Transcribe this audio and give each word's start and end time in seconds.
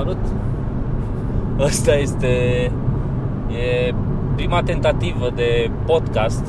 Salut! 0.00 0.26
Asta 1.58 1.94
este 1.94 2.26
e 3.48 3.94
prima 4.34 4.62
tentativă 4.62 5.30
de 5.34 5.70
podcast 5.86 6.46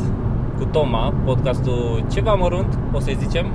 cu 0.57 0.65
Toma, 0.65 1.13
podcastul 1.25 2.03
Ceva 2.11 2.33
Mărunt, 2.33 2.79
o 2.93 2.99
să-i 2.99 3.17
zicem, 3.19 3.45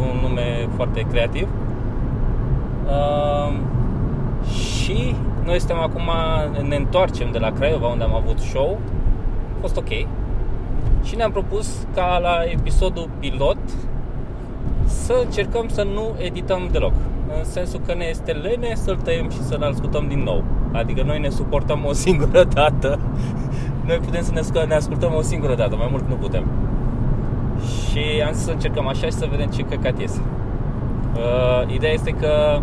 un 0.00 0.28
nume 0.28 0.68
foarte 0.74 1.00
creativ. 1.00 1.48
Uh, 2.86 3.58
și 4.50 5.14
noi 5.44 5.58
suntem 5.58 5.78
acum, 5.78 6.10
ne 6.68 6.76
întoarcem 6.76 7.30
de 7.32 7.38
la 7.38 7.52
Craiova 7.52 7.86
unde 7.86 8.04
am 8.04 8.14
avut 8.14 8.38
show, 8.38 8.78
a 9.56 9.60
fost 9.60 9.76
ok. 9.76 9.90
Și 11.04 11.16
ne-am 11.16 11.30
propus 11.30 11.86
ca 11.94 12.18
la 12.18 12.42
episodul 12.44 13.08
pilot 13.18 13.58
să 14.84 15.20
încercăm 15.24 15.68
să 15.68 15.82
nu 15.82 16.14
edităm 16.18 16.68
deloc 16.72 16.92
în 17.36 17.44
sensul 17.44 17.80
că 17.86 17.94
ne 17.94 18.04
este 18.04 18.32
lene 18.32 18.74
să-l 18.74 18.96
tăiem 18.96 19.30
și 19.30 19.42
să-l 19.42 19.62
ascultăm 19.62 20.08
din 20.08 20.22
nou. 20.22 20.44
Adică 20.72 21.02
noi 21.02 21.18
ne 21.18 21.28
suportăm 21.28 21.84
o 21.84 21.92
singură 21.92 22.44
dată. 22.54 22.98
Noi 23.86 23.96
putem 23.96 24.22
să 24.22 24.32
ne, 24.32 24.64
ne 24.66 24.74
ascultăm 24.74 25.14
o 25.14 25.22
singură 25.22 25.54
dată, 25.54 25.76
mai 25.76 25.88
mult 25.90 26.08
nu 26.08 26.14
putem. 26.14 26.44
Și 27.60 28.22
am 28.26 28.32
zis 28.32 28.44
să 28.44 28.50
încercăm 28.50 28.86
așa 28.86 29.06
și 29.06 29.12
să 29.12 29.26
vedem 29.30 29.46
ce 29.46 29.62
căcat 29.62 30.00
iese. 30.00 30.20
Uh, 31.14 31.74
ideea 31.74 31.92
este 31.92 32.10
că 32.10 32.60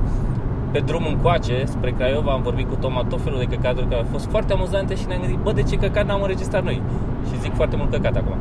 pe 0.71 0.79
drum 0.79 1.05
încoace 1.05 1.63
spre 1.65 1.91
Craiova 1.91 2.31
am 2.31 2.41
vorbit 2.41 2.70
cu 2.70 2.75
Toma 2.75 3.03
tot 3.03 3.21
felul 3.21 3.39
de 3.39 3.55
căcaturi 3.55 3.87
care 3.87 4.01
au 4.01 4.07
fost 4.11 4.25
foarte 4.25 4.53
amuzante 4.53 4.95
și 4.95 5.05
ne-am 5.07 5.20
gândit, 5.20 5.37
bă, 5.37 5.51
de 5.51 5.63
ce 5.63 5.75
căcat 5.75 6.05
n-am 6.05 6.21
înregistrat 6.21 6.63
noi? 6.63 6.81
Și 7.27 7.39
zic 7.39 7.53
foarte 7.53 7.75
mult 7.75 7.91
căcat 7.91 8.15
acum. 8.15 8.35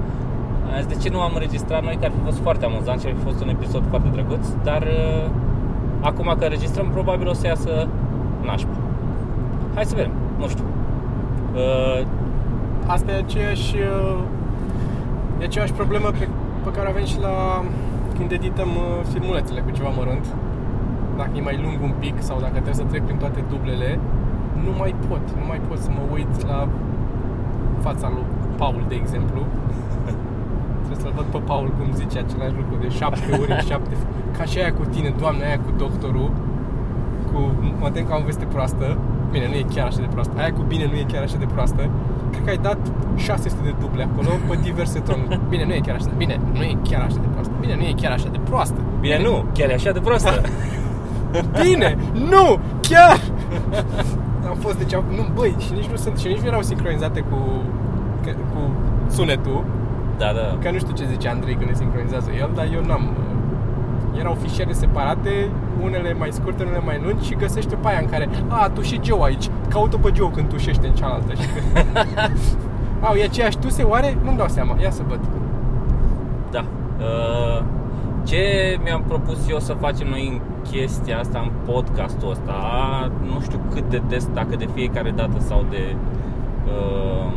Am 0.73 0.81
zis, 0.81 0.87
de 0.87 1.03
ce 1.03 1.09
nu 1.09 1.21
am 1.21 1.31
înregistrat 1.35 1.83
noi, 1.83 1.97
că 2.01 2.05
ar 2.05 2.11
fi 2.11 2.25
fost 2.25 2.39
foarte 2.39 2.65
amuzant 2.65 3.01
și 3.01 3.07
ar 3.07 3.15
fi 3.19 3.25
fost 3.25 3.43
un 3.43 3.49
episod 3.49 3.83
foarte 3.89 4.09
drăguț, 4.13 4.47
dar 4.63 4.83
uh, 4.83 5.31
Acum 6.05 6.35
că 6.39 6.45
registrăm, 6.45 6.89
probabil 6.89 7.29
o 7.29 7.33
să 7.33 7.47
iasă 7.47 7.89
nașpa. 8.43 8.77
Hai 9.75 9.85
să 9.85 9.95
vedem, 9.95 10.13
nu 10.39 10.49
știu. 10.49 10.65
Uh, 11.55 12.07
Asta 12.87 13.13
e 13.13 13.17
aceeași, 13.17 13.77
uh, 13.77 14.21
e 15.41 15.45
aceeași 15.45 15.73
problemă 15.73 16.09
pe, 16.19 16.29
pe 16.65 16.71
care 16.71 16.89
avem 16.89 17.05
și 17.05 17.21
la 17.21 17.65
când 18.17 18.31
edităm 18.33 18.69
uh, 18.69 19.05
filmulețele 19.13 19.61
cu 19.61 19.71
ceva 19.71 19.89
mărunt. 19.89 20.27
Dacă 21.17 21.31
e 21.35 21.41
mai 21.41 21.59
lung 21.63 21.77
un 21.83 21.95
pic 21.99 22.15
sau 22.29 22.37
dacă 22.41 22.53
trebuie 22.53 22.83
să 22.83 22.91
trec 22.91 23.03
prin 23.05 23.17
toate 23.17 23.45
dublele, 23.49 23.99
nu 24.65 24.73
mai 24.79 24.95
pot, 25.09 25.25
nu 25.41 25.47
mai 25.47 25.61
pot 25.69 25.79
să 25.79 25.91
mă 25.91 26.03
uit 26.13 26.47
la 26.47 26.69
fața 27.81 28.09
lui 28.15 28.25
Paul, 28.57 28.83
de 28.89 28.95
exemplu. 28.95 29.41
Trebuie 30.95 31.15
să-l 31.15 31.21
văd 31.21 31.29
pe 31.35 31.41
Paul 31.51 31.69
cum 31.79 31.87
zice 32.03 32.17
același 32.25 32.55
lucru 32.61 32.75
de 32.85 32.89
șapte 32.99 33.29
ori, 33.41 33.53
șapte 33.71 33.95
ca 34.37 34.45
și 34.51 34.57
aia 34.59 34.73
cu 34.79 34.85
tine, 34.95 35.11
doamne, 35.23 35.43
aia 35.49 35.59
cu 35.67 35.71
doctorul, 35.85 36.31
cu 37.29 37.39
mă 37.81 37.89
tem 37.91 38.05
că 38.07 38.13
am 38.13 38.23
veste 38.25 38.45
proastă, 38.55 38.87
bine, 39.31 39.47
nu 39.53 39.55
e 39.63 39.65
chiar 39.75 39.87
așa 39.87 40.01
de 40.07 40.11
proastă, 40.15 40.33
aia 40.37 40.53
cu 40.59 40.63
bine 40.73 40.85
nu 40.91 40.97
e 41.03 41.05
chiar 41.13 41.23
așa 41.23 41.37
de 41.45 41.49
proastă, 41.55 41.83
cred 42.31 42.45
că 42.45 42.51
ai 42.51 42.61
dat 42.69 42.79
600 43.17 43.63
de 43.69 43.75
duble 43.81 44.03
acolo 44.09 44.31
pe 44.49 44.59
diverse 44.63 44.99
tonuri. 44.99 45.41
Bine, 45.49 45.65
nu 45.65 45.73
e 45.73 45.81
chiar 45.87 45.95
așa, 45.95 46.09
de, 46.13 46.17
bine, 46.17 46.41
nu 46.53 46.63
e 46.63 46.77
chiar 46.89 47.03
așa 47.09 47.19
de 47.25 47.29
proastă, 47.33 47.53
bine, 47.61 47.75
nu 47.77 47.83
e 47.83 47.93
chiar 48.03 48.13
așa 48.13 48.29
de 48.37 48.41
proastă. 48.49 48.81
Bine, 49.01 49.17
bine 49.17 49.29
nu, 49.29 49.45
chiar 49.57 49.69
e 49.71 49.75
așa 49.75 49.93
de 49.93 50.01
proastă. 50.01 50.31
bine, 51.63 51.97
nu, 52.33 52.45
chiar! 52.89 53.21
Am 54.51 54.57
fost, 54.65 54.77
deci, 54.79 54.95
nu, 55.17 55.23
băi, 55.35 55.55
și 55.65 55.73
nici 55.73 55.91
nu 55.93 55.97
sunt, 55.97 56.17
și 56.19 56.27
nici 56.27 56.41
nu 56.41 56.47
erau 56.47 56.63
sincronizate 56.63 57.21
cu, 57.21 57.39
cu 58.53 58.61
sunetul. 59.11 59.65
Da, 60.19 60.33
da. 60.33 60.59
Că 60.63 60.71
nu 60.71 60.79
știu 60.79 60.95
ce 60.95 61.05
zice 61.11 61.29
Andrei 61.29 61.55
când 61.55 61.69
ne 61.69 61.77
sincronizează 61.77 62.31
el, 62.31 62.51
dar 62.55 62.69
eu 62.73 62.85
n-am 62.87 63.11
erau 64.19 64.35
fișiere 64.35 64.73
separate, 64.73 65.51
unele 65.83 66.13
mai 66.13 66.29
scurte, 66.33 66.63
unele 66.63 66.81
mai 66.85 67.01
lungi 67.05 67.27
și 67.27 67.35
găsește 67.35 67.75
pe 67.75 67.89
aia 67.89 67.99
în 67.99 68.09
care, 68.09 68.29
a, 68.49 68.69
tu 68.69 68.81
și 68.81 69.01
Joe 69.03 69.19
aici, 69.23 69.49
caută 69.69 69.97
pe 69.97 70.11
Joe 70.15 70.31
când 70.31 70.49
tușește 70.49 70.87
în 70.87 70.93
cealaltă. 70.93 71.33
Și 71.35 71.49
Au, 73.07 73.15
e 73.15 73.25
aceeași 73.25 73.59
tuse, 73.59 73.83
oare? 73.83 74.19
Nu-mi 74.23 74.37
dau 74.37 74.49
seama, 74.49 74.77
ia 74.81 74.91
să 74.91 75.03
văd. 75.09 75.21
Da. 76.51 76.65
Uh, 76.99 77.65
ce 78.25 78.39
mi-am 78.85 79.03
propus 79.03 79.49
eu 79.49 79.59
să 79.59 79.73
facem 79.73 80.09
noi 80.09 80.29
în 80.29 80.41
chestia 80.71 81.19
asta, 81.19 81.39
în 81.39 81.51
podcastul 81.73 82.31
ăsta, 82.31 82.55
nu 83.35 83.41
știu 83.41 83.61
cât 83.71 83.91
de 83.91 84.03
des, 84.09 84.29
dacă 84.35 84.57
de 84.57 84.69
fiecare 84.75 85.11
dată 85.11 85.39
sau 85.39 85.65
de 85.71 85.97
uh, 86.67 87.33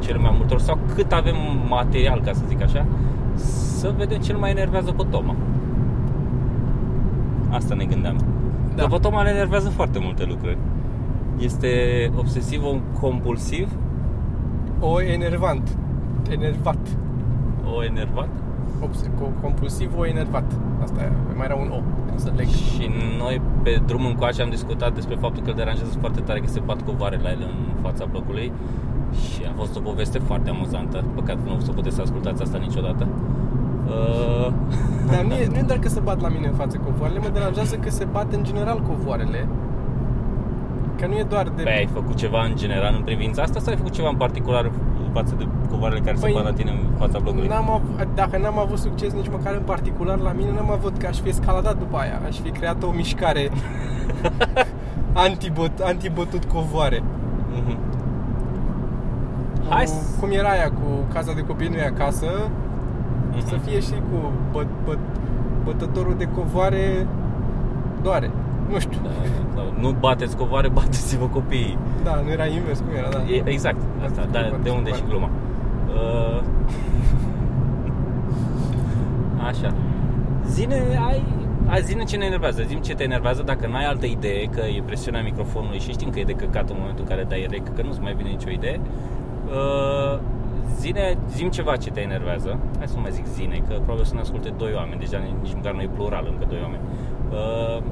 cel 0.00 0.18
mai 0.18 0.34
multe 0.36 0.54
ori, 0.54 0.62
sau 0.62 0.78
cât 0.94 1.12
avem 1.12 1.36
material, 1.68 2.20
ca 2.20 2.32
să 2.32 2.42
zic 2.48 2.62
așa, 2.62 2.86
să 3.34 3.94
vedem 3.96 4.18
ce 4.18 4.32
mai 4.32 4.50
enervează 4.50 4.92
pe 4.92 5.04
Toma. 5.10 5.34
Asta 7.50 7.74
ne 7.74 7.84
gândeam. 7.84 8.16
Da. 8.74 8.82
Că 8.82 8.88
pe 8.88 8.98
Toma 9.00 9.22
ne 9.22 9.30
enervează 9.30 9.68
foarte 9.68 9.98
multe 9.98 10.24
lucruri. 10.24 10.58
Este 11.38 11.68
obsesiv 12.16 12.62
compulsiv? 13.00 13.72
O 14.80 15.02
enervant. 15.02 15.76
Enervat. 16.30 16.78
O 17.76 17.84
enervat? 17.84 18.28
Obse- 18.82 19.10
compulsiv, 19.40 19.90
o 19.98 20.06
enervat. 20.06 20.44
Asta 20.82 21.00
e, 21.02 21.12
mai 21.36 21.46
era 21.46 21.54
un 21.54 21.70
O, 21.72 21.80
ca 22.10 22.12
să 22.16 22.32
leg. 22.36 22.46
Și 22.46 22.90
noi 23.18 23.40
pe 23.62 23.82
drum 23.86 24.06
încoace 24.06 24.42
am 24.42 24.50
discutat 24.50 24.94
despre 24.94 25.14
faptul 25.14 25.42
că 25.42 25.50
îl 25.50 25.56
deranjează 25.56 25.96
foarte 26.00 26.20
tare 26.20 26.40
că 26.40 26.46
se 26.46 26.60
bat 26.60 26.82
cu 26.82 26.94
vare 26.98 27.18
la 27.22 27.30
el 27.30 27.38
în 27.40 27.82
fața 27.82 28.04
blocului 28.04 28.52
și 29.22 29.40
a 29.50 29.52
fost 29.56 29.76
o 29.76 29.80
poveste 29.80 30.18
foarte 30.18 30.50
amuzantă. 30.50 31.04
Păcat 31.14 31.34
că 31.34 31.48
nu 31.48 31.56
o 31.56 31.60
să 31.60 31.72
puteți 31.72 31.94
să 31.94 32.02
ascultați 32.02 32.42
asta 32.42 32.58
niciodată. 32.58 33.06
Uh... 33.86 34.52
Dar 35.12 35.22
nu 35.22 35.34
e, 35.34 35.46
nu 35.50 35.56
e 35.56 35.62
doar 35.66 35.78
că 35.78 35.88
se 35.88 36.00
bat 36.00 36.20
la 36.20 36.28
mine 36.28 36.46
în 36.46 36.54
față 36.54 36.76
covoarele, 36.84 37.18
mă 37.18 37.28
deranjează 37.32 37.76
că 37.76 37.90
se 37.90 38.04
bat 38.04 38.32
în 38.32 38.44
general 38.44 38.80
covoarele. 38.80 39.48
Că 40.98 41.06
nu 41.06 41.14
e 41.14 41.22
doar 41.22 41.48
de... 41.56 41.62
Păi 41.62 41.72
ai 41.72 41.88
făcut 41.92 42.14
ceva 42.16 42.44
în 42.44 42.56
general 42.56 42.94
în 42.96 43.02
privința 43.02 43.42
asta 43.42 43.58
sau 43.60 43.70
ai 43.72 43.76
făcut 43.76 43.92
ceva 43.92 44.08
în 44.08 44.16
particular 44.16 44.70
față 45.12 45.34
de 45.38 45.46
covoarele 45.70 46.00
care 46.00 46.16
păi, 46.20 46.30
se 46.30 46.34
bat 46.34 46.44
la 46.44 46.52
tine 46.52 46.70
în 46.70 46.78
fața 46.98 47.18
blogului? 47.18 47.48
N-am 47.48 47.70
av- 47.70 48.08
dacă 48.14 48.38
n-am 48.38 48.58
avut 48.58 48.78
succes 48.78 49.12
nici 49.12 49.28
măcar 49.30 49.54
în 49.54 49.62
particular 49.64 50.18
la 50.18 50.32
mine, 50.32 50.50
n-am 50.50 50.70
avut 50.70 50.98
că 50.98 51.06
aș 51.06 51.18
fi 51.18 51.28
escaladat 51.28 51.78
după 51.78 51.96
aia. 51.96 52.20
Aș 52.26 52.36
fi 52.36 52.50
creat 52.50 52.82
o 52.82 52.90
mișcare 52.90 53.50
antibot, 55.26 55.80
antibătut 55.80 56.44
covoare. 56.44 56.98
Mm-hmm. 56.98 57.94
Hai. 59.68 59.84
Cum 60.20 60.30
era 60.30 60.48
aia 60.48 60.70
cu 60.70 61.12
casa 61.12 61.32
de 61.32 61.40
copii 61.40 61.68
nu 61.68 61.76
e 61.76 61.84
acasă, 61.84 62.26
mm-hmm. 62.26 63.48
să 63.48 63.56
fie 63.64 63.80
și 63.80 63.92
cu 63.92 64.32
bă, 64.52 64.66
bă, 64.84 64.96
bătătorul 65.64 66.14
de 66.18 66.24
covoare 66.24 67.06
doare. 68.02 68.30
Nu 68.70 68.78
știu. 68.78 68.98
Da, 69.02 69.10
da, 69.54 69.62
nu 69.80 69.90
bateți 69.90 70.36
covoare, 70.36 70.68
bateți-vă 70.80 71.26
copiii. 71.26 71.78
Da, 72.02 72.20
nu 72.24 72.30
era 72.30 72.46
invers, 72.46 72.78
cum 72.78 72.88
era, 72.96 73.08
da. 73.08 73.18
E, 73.18 73.42
exact, 73.44 73.80
asta, 74.04 74.28
da, 74.30 74.40
de 74.62 74.70
unde 74.70 74.90
și 74.92 75.02
gluma. 75.08 75.30
Uh, 75.88 76.42
așa. 79.50 79.74
Zine, 80.46 80.82
ai, 81.08 81.22
a, 81.66 81.78
zine 81.78 82.04
ce 82.04 82.16
ne 82.16 82.24
enervează, 82.24 82.62
zim 82.66 82.78
ce 82.78 82.94
te 82.94 83.02
enervează 83.02 83.42
dacă 83.42 83.66
n-ai 83.66 83.84
altă 83.84 84.06
idee, 84.06 84.44
că 84.44 84.60
e 84.60 84.82
presiunea 84.86 85.22
microfonului 85.22 85.78
și 85.78 85.92
știm 85.92 86.10
că 86.10 86.18
e 86.18 86.24
de 86.24 86.32
căcat 86.32 86.70
în 86.70 86.76
momentul 86.78 87.04
în 87.04 87.08
care 87.08 87.24
dai 87.28 87.46
rec, 87.50 87.74
că 87.74 87.82
nu-ți 87.82 88.00
mai 88.00 88.14
vine 88.14 88.28
nicio 88.28 88.50
idee. 88.50 88.80
Uh, 89.54 90.18
zine, 90.78 91.18
zim 91.30 91.48
ceva 91.48 91.76
ce 91.76 91.90
te 91.90 92.00
enervează. 92.00 92.58
Hai 92.78 92.88
să 92.88 92.94
nu 92.94 93.00
mai 93.00 93.12
zic 93.12 93.26
zine, 93.26 93.62
că 93.68 93.74
probabil 93.74 94.04
să 94.04 94.14
ne 94.14 94.20
asculte 94.20 94.52
doi 94.56 94.72
oameni, 94.74 95.00
deja 95.00 95.18
nici 95.42 95.54
măcar 95.54 95.72
nu 95.72 95.80
e 95.80 95.88
plural 95.94 96.26
încă 96.30 96.44
doi 96.48 96.58
oameni. 96.62 96.82
Uh, 97.30 97.82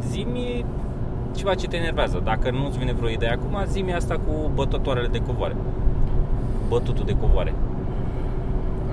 zimi 0.00 0.64
ceva 1.36 1.54
ce 1.54 1.66
te 1.66 1.76
enervează. 1.76 2.20
Dacă 2.24 2.50
nu-ți 2.50 2.78
vine 2.78 2.92
vreo 2.92 3.08
idee 3.08 3.30
acum, 3.30 3.64
zimi 3.66 3.94
asta 3.94 4.14
cu 4.14 4.50
bătătoarele 4.54 5.08
de 5.08 5.18
covoare. 5.18 5.56
Bătutul 6.68 7.04
de 7.04 7.16
covoare. 7.20 7.54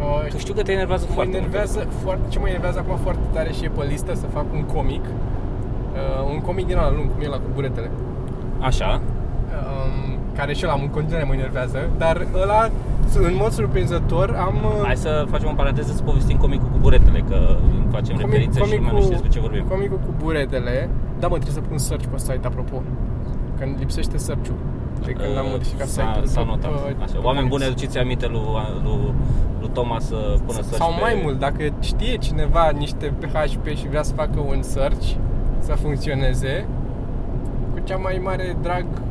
Uh, 0.01 0.29
tu 0.29 0.37
știu 0.37 0.53
că 0.53 0.61
te 0.61 0.71
enervează 0.71 1.05
mă 1.07 1.13
foarte 1.13 1.37
enervează 1.37 1.77
mult. 1.77 1.93
Foarte, 2.01 2.21
ce 2.29 2.39
mă 2.39 2.47
enervează 2.47 2.79
acum 2.79 2.97
foarte 2.97 3.25
tare 3.33 3.51
și 3.51 3.63
e 3.63 3.69
pe 3.69 3.85
listă 3.85 4.13
să 4.15 4.25
fac 4.25 4.45
un 4.53 4.63
comic. 4.63 5.05
Uh, 5.05 6.31
un 6.33 6.39
comic 6.39 6.65
din 6.65 6.77
ala 6.77 6.91
lung, 6.91 7.11
cum 7.11 7.21
e 7.21 7.27
la 7.27 7.35
cu 7.35 7.49
buretele. 7.53 7.91
Așa. 8.59 9.01
Um, 9.51 10.10
care 10.35 10.53
și 10.53 10.63
ăla 10.65 10.73
în 10.81 10.87
continuare 10.87 11.25
mă 11.25 11.33
enervează, 11.33 11.89
dar 11.97 12.27
ăla 12.41 12.69
în 13.15 13.35
mod 13.35 13.51
surprinzător 13.51 14.35
am... 14.39 14.55
Uh, 14.63 14.85
Hai 14.85 14.97
să 14.97 15.25
facem 15.29 15.49
o 15.49 15.53
paranteză 15.53 15.93
să 15.93 16.03
povestim 16.03 16.37
comicul 16.37 16.67
cu 16.67 16.77
buretele, 16.81 17.23
că 17.29 17.57
facem 17.91 18.15
comic, 18.15 18.31
referință 18.31 18.59
comicul, 18.59 18.77
și 18.77 18.83
lumea 18.83 18.91
nu 18.91 19.01
știe 19.01 19.11
despre 19.11 19.29
ce 19.29 19.39
vorbim. 19.39 19.65
Comicul 19.69 19.97
cu 19.97 20.13
buretele, 20.23 20.89
da 21.19 21.27
mă, 21.27 21.37
trebuie 21.37 21.63
să 21.63 21.69
pun 21.69 21.77
search 21.77 22.05
pe 22.05 22.17
site, 22.17 22.47
apropo, 22.47 22.81
că 23.57 23.65
lipsește 23.79 24.17
search-ul 24.17 24.55
de 25.05 25.11
când 25.11 25.37
am 25.37 25.45
modificat 25.49 25.87
site-ul. 25.87 26.25
S-a 26.25 26.43
notat. 26.43 26.71
Așa. 27.03 27.17
Oameni 27.23 27.47
buni, 27.47 27.63
aduceți 27.63 27.97
aminte 27.97 28.27
lui, 28.27 28.41
lui, 28.83 29.13
lui 29.59 29.69
Thomas 29.73 30.05
să 30.07 30.15
pună 30.45 30.59
search 30.61 30.75
Sau 30.75 30.89
pe... 30.89 30.97
mai 31.01 31.19
mult, 31.23 31.39
dacă 31.39 31.73
știe 31.79 32.17
cineva 32.17 32.69
niște 32.77 33.13
PHP 33.19 33.65
și 33.67 33.87
vrea 33.87 34.03
să 34.03 34.13
facă 34.13 34.39
un 34.47 34.61
search 34.61 35.05
să 35.59 35.73
funcționeze, 35.73 36.65
cu 37.73 37.79
cea 37.83 37.97
mai 37.97 38.19
mare 38.23 38.57
drag 38.61 38.85
îl 38.85 39.10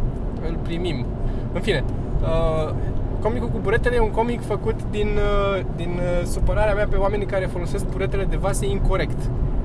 primim. 0.63 1.07
În 1.53 1.61
fine, 1.61 1.85
uh, 2.23 2.73
comicul 3.21 3.49
cu 3.49 3.59
buretele 3.63 3.97
e 3.97 4.01
un 4.01 4.11
comic 4.11 4.47
făcut 4.47 4.75
din, 4.91 5.07
uh, 5.07 5.61
din 5.77 5.91
uh, 5.99 6.27
supărarea 6.27 6.75
mea 6.75 6.87
pe 6.91 6.97
oamenii 6.97 7.27
care 7.27 7.47
folosesc 7.53 7.87
buretele 7.87 8.25
de 8.25 8.37
vase 8.37 8.67
incorrect, 8.67 9.19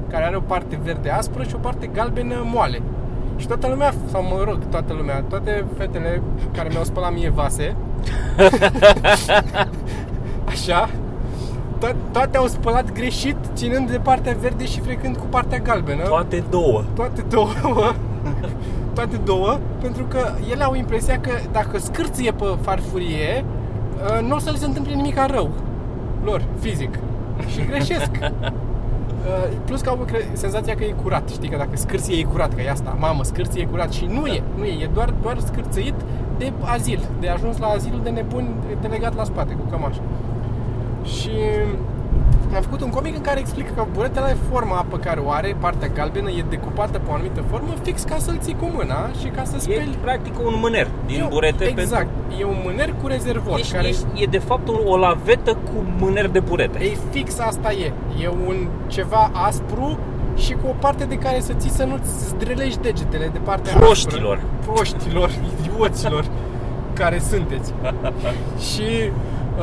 care 0.10 0.24
are 0.24 0.36
o 0.36 0.40
parte 0.40 0.80
verde 0.84 1.10
aspră 1.10 1.44
și 1.44 1.56
o 1.56 1.58
parte 1.58 1.90
galbenă 1.94 2.36
moale. 2.54 2.82
Și 3.38 3.48
toată 3.48 3.68
lumea, 3.68 3.94
sau 4.12 4.22
mă 4.24 4.44
rog, 4.48 4.60
toată 4.70 4.94
lumea, 4.94 5.22
toate 5.22 5.66
fetele 5.78 6.22
care 6.54 6.70
mi-au 6.72 6.84
spălat 6.84 7.14
mie 7.14 7.30
vase, 7.30 7.76
așa, 10.46 10.90
to- 11.80 11.96
toate 12.12 12.38
au 12.38 12.48
spălat 12.48 12.92
greșit, 12.92 13.36
ținând 13.54 13.92
de 13.92 13.98
partea 13.98 14.36
verde 14.42 14.66
și 14.66 14.80
frecând 14.80 15.18
cu 15.18 15.26
partea 15.30 15.60
galbenă. 15.60 16.04
Toate 16.04 16.44
două. 16.50 16.84
Toate 16.96 17.24
două, 17.30 17.48
toate 18.96 19.20
două, 19.24 19.60
pentru 19.82 20.04
că 20.04 20.20
ele 20.52 20.64
au 20.64 20.76
impresia 20.76 21.20
că 21.20 21.32
dacă 21.52 21.78
scârție 21.78 22.32
pe 22.32 22.46
farfurie, 22.62 23.46
uh, 23.46 24.28
nu 24.28 24.36
o 24.36 24.40
să 24.40 24.50
le 24.52 24.58
se 24.58 24.66
întâmple 24.66 24.94
nimic 24.94 25.18
rău 25.28 25.50
lor, 26.24 26.46
fizic. 26.60 27.00
Și 27.52 27.66
greșesc. 27.66 28.12
Uh, 28.22 28.30
Plus 29.66 29.82
că 29.82 29.90
au 29.90 29.96
cre- 29.96 30.30
senzația 30.34 30.76
că 30.76 30.84
e 30.84 30.94
curat, 31.04 31.30
știi, 31.30 31.50
că 31.50 31.58
dacă 31.58 31.70
scârție 31.74 32.20
e 32.20 32.24
curat, 32.24 32.54
că 32.56 32.62
e 32.62 32.70
asta, 32.70 32.96
mamă, 33.00 33.24
scârție 33.24 33.62
e 33.62 33.66
curat 33.66 33.92
și 33.92 34.06
nu 34.06 34.26
e, 34.26 34.44
nu 34.58 34.64
e, 34.64 34.84
e 34.84 34.90
doar, 34.94 35.14
doar 35.22 35.40
scârțăit 35.40 35.94
de 36.38 36.52
azil, 36.62 37.00
de 37.20 37.28
ajuns 37.28 37.58
la 37.58 37.68
azilul 37.68 38.00
de 38.04 38.10
nebuni 38.10 38.50
delegat 38.82 39.16
la 39.16 39.24
spate 39.24 39.54
cu 39.54 39.70
cămașă. 39.70 40.02
Și 41.04 41.30
am 42.56 42.62
făcut 42.62 42.82
un 42.82 42.90
comic 42.90 43.16
în 43.16 43.22
care 43.22 43.40
explică 43.40 43.72
că 43.76 43.86
buretele, 43.94 44.38
forma 44.52 44.86
pe 44.90 44.98
care 44.98 45.20
o 45.20 45.30
are, 45.32 45.56
partea 45.60 45.88
galbenă, 45.88 46.30
e 46.30 46.44
decupată 46.50 46.98
pe 47.00 47.10
o 47.10 47.14
anumită 47.14 47.44
formă, 47.50 47.74
fix 47.84 48.04
ca 48.04 48.16
să-l 48.18 48.38
ții 48.40 48.56
cu 48.60 48.66
mâna 48.74 49.10
și 49.22 49.28
ca 49.28 49.44
să 49.44 49.56
E 49.56 49.60
speli. 49.60 49.98
practic 50.02 50.34
un 50.46 50.54
mâner 50.62 50.88
din 51.06 51.22
E- 51.22 51.28
burete. 51.30 51.64
Exact, 51.64 52.08
e 52.40 52.44
un 52.46 52.58
mâner 52.64 52.94
cu 53.02 53.08
rezervor 53.08 53.54
Pentru... 53.54 53.76
care 53.76 53.88
Ești, 53.88 54.06
ești, 54.12 54.24
e 54.24 54.26
de 54.26 54.38
fapt 54.38 54.68
o, 54.68 54.74
o 54.86 54.98
lavetă 54.98 55.52
cu 55.54 55.84
mâner 56.00 56.28
de 56.30 56.40
burete. 56.40 56.84
Ei, 56.84 56.98
fix 57.12 57.40
asta 57.40 57.72
e. 57.72 57.94
E 58.24 58.28
un 58.48 58.68
ceva 58.88 59.30
aspru 59.34 59.98
și 60.36 60.54
cu 60.54 60.68
o 60.68 60.74
parte 60.80 61.04
de 61.06 61.16
care 61.16 61.40
să 61.40 61.54
ții 61.54 61.70
să 61.70 61.84
nu-ți 61.84 62.28
zdrelești 62.28 62.80
degetele 62.82 63.30
de 63.34 63.40
partea 63.44 63.74
Proștilor. 63.78 64.36
aspră. 64.38 64.72
Proștilor, 64.74 65.30
idioților 65.60 66.26
care 66.94 67.20
sunteți. 67.20 67.74
și... 68.72 68.84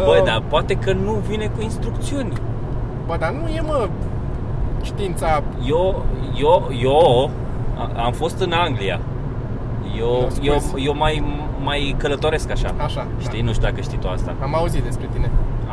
Bă, 0.05 0.15
uh, 0.19 0.25
dar 0.25 0.43
poate 0.49 0.75
că 0.75 0.93
nu 0.93 1.13
vine 1.29 1.47
cu 1.57 1.63
instrucțiuni. 1.63 2.33
Bă, 3.07 3.17
dar 3.19 3.31
nu 3.31 3.49
e, 3.49 3.61
mă, 3.61 3.89
știința... 4.83 5.43
Eu, 5.67 6.05
eu, 6.41 6.71
eu 6.83 7.31
a- 7.77 8.03
am 8.05 8.13
fost 8.13 8.41
în 8.41 8.53
Anglia. 8.53 9.01
Eu, 9.99 10.07
Mă 10.21 10.29
eu, 10.43 10.59
scuzi. 10.59 10.85
eu 10.85 10.95
mai, 10.97 11.25
mai 11.63 11.95
călătoresc 11.99 12.51
așa. 12.51 12.75
Așa, 12.85 13.07
Știi, 13.21 13.39
da. 13.39 13.45
nu 13.45 13.53
știu 13.53 13.63
dacă 13.69 13.81
știi 13.81 13.99
tu 13.99 14.09
asta. 14.09 14.35
Am 14.43 14.55
auzit 14.55 14.83
despre 14.83 15.09
tine. 15.13 15.31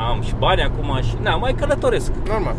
Am 0.10 0.22
și 0.22 0.34
bani 0.38 0.62
acum 0.64 1.00
și... 1.02 1.14
Na, 1.22 1.36
mai 1.36 1.54
călătoresc. 1.54 2.12
Normal. 2.28 2.56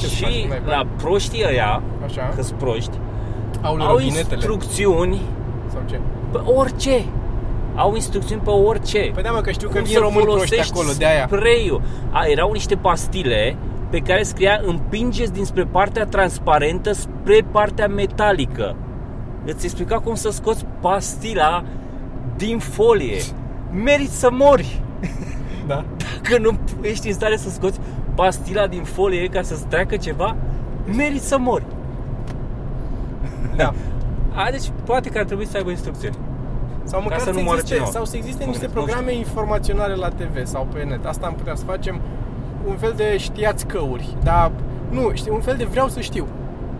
Ce-ți 0.00 0.20
faci 0.22 0.30
și 0.32 0.40
când 0.40 0.52
ai 0.52 0.60
la 0.66 0.74
bani? 0.76 0.88
proștii 0.96 1.44
ăia, 1.48 1.82
Așa. 2.04 2.28
că 2.36 2.42
proști, 2.58 2.96
Au, 3.62 3.76
au 3.80 3.86
robinetele. 3.92 4.34
instrucțiuni 4.34 5.20
Sau 5.72 5.80
ce? 5.88 6.00
pe 6.32 6.38
orice. 6.38 7.04
Au 7.74 7.94
instrucțiuni 7.94 8.40
pe 8.44 8.50
orice. 8.50 9.10
Păi 9.14 9.22
da, 9.22 9.30
mă, 9.30 9.40
că 9.40 9.50
știu 9.50 9.68
că 9.68 9.74
Cum 9.74 9.82
vin 9.84 9.92
să 9.94 9.98
români 9.98 10.24
proști 10.24 10.38
folosești 10.38 10.72
acolo, 10.72 10.88
de 10.98 11.06
aia. 11.06 11.26
spray-ul. 11.26 11.82
A, 12.10 12.24
erau 12.26 12.52
niște 12.52 12.74
pastile 12.74 13.56
pe 13.90 13.98
care 13.98 14.22
scria 14.22 14.60
împingeți 14.64 15.32
dinspre 15.32 15.64
partea 15.64 16.04
transparentă 16.06 16.92
spre 16.92 17.40
partea 17.50 17.88
metalică. 17.88 18.76
Îți 19.44 19.64
explica 19.64 20.00
cum 20.00 20.14
să 20.14 20.30
scoți 20.30 20.64
pastila 20.80 21.64
din 22.36 22.58
folie. 22.58 23.20
Meriți 23.72 24.18
să 24.18 24.28
mori 24.32 24.80
Da. 25.66 25.84
dacă 26.22 26.38
nu 26.40 26.58
ești 26.80 27.06
în 27.06 27.12
stare 27.14 27.36
să 27.36 27.50
scoți 27.50 27.80
pastila 28.14 28.66
din 28.66 28.82
folie 28.82 29.26
ca 29.26 29.42
să-ți 29.42 29.66
treacă 29.66 29.96
ceva. 29.96 30.36
Meriți 30.96 31.28
să 31.28 31.38
mori. 31.38 31.64
Da. 33.56 33.74
A, 34.34 34.50
deci 34.50 34.70
poate 34.84 35.08
că 35.08 35.18
ar 35.18 35.24
trebui 35.24 35.46
să 35.46 35.56
aibă 35.56 35.70
instrucțiuni. 35.70 36.16
Sau 36.84 37.02
măcar 37.02 37.18
să 37.18 37.24
să, 37.24 37.30
nu 37.30 37.40
moară 37.42 37.58
existe, 37.58 37.74
cineva. 37.74 37.90
sau 37.90 38.04
să 38.04 38.16
existe 38.16 38.44
Nu 38.44 38.50
niște 38.50 38.66
știu. 38.66 38.80
programe 38.80 39.14
informaționale 39.14 39.94
la 39.94 40.08
TV 40.08 40.46
sau 40.46 40.66
pe 40.72 40.82
net. 40.82 41.04
Asta 41.06 41.26
am 41.26 41.34
putea 41.34 41.54
să 41.54 41.64
facem 41.64 42.00
un 42.66 42.76
fel 42.76 42.92
de 42.96 43.16
știați 43.16 43.66
căuri, 43.66 44.16
dar 44.22 44.50
nu, 44.90 45.10
știi, 45.12 45.30
un 45.30 45.40
fel 45.40 45.56
de 45.56 45.64
vreau 45.64 45.88
să 45.88 46.00
știu. 46.00 46.26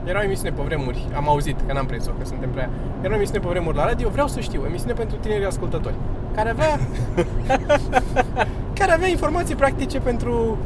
Era 0.05 0.19
o 0.19 0.23
emisiune 0.23 0.51
pe 0.51 0.63
vremuri, 0.63 1.07
am 1.17 1.29
auzit, 1.29 1.57
că 1.67 1.73
n-am 1.73 1.87
prins-o, 1.87 2.11
că 2.11 2.25
suntem 2.25 2.51
prea... 2.51 2.71
Era 3.03 3.13
o 3.13 3.17
emisiune 3.17 3.41
pe 3.41 3.49
vremuri 3.49 3.77
la 3.77 3.85
radio, 3.85 4.09
vreau 4.09 4.29
să 4.29 4.41
știu, 4.41 4.65
emisiune 4.67 4.93
pentru 4.93 5.17
tineri 5.17 5.45
ascultători, 5.45 5.95
care 6.35 6.51
avea... 6.51 6.79
care 8.79 8.93
avea 8.93 9.09
informații 9.09 9.55
practice 9.55 9.99
pentru, 9.99 10.59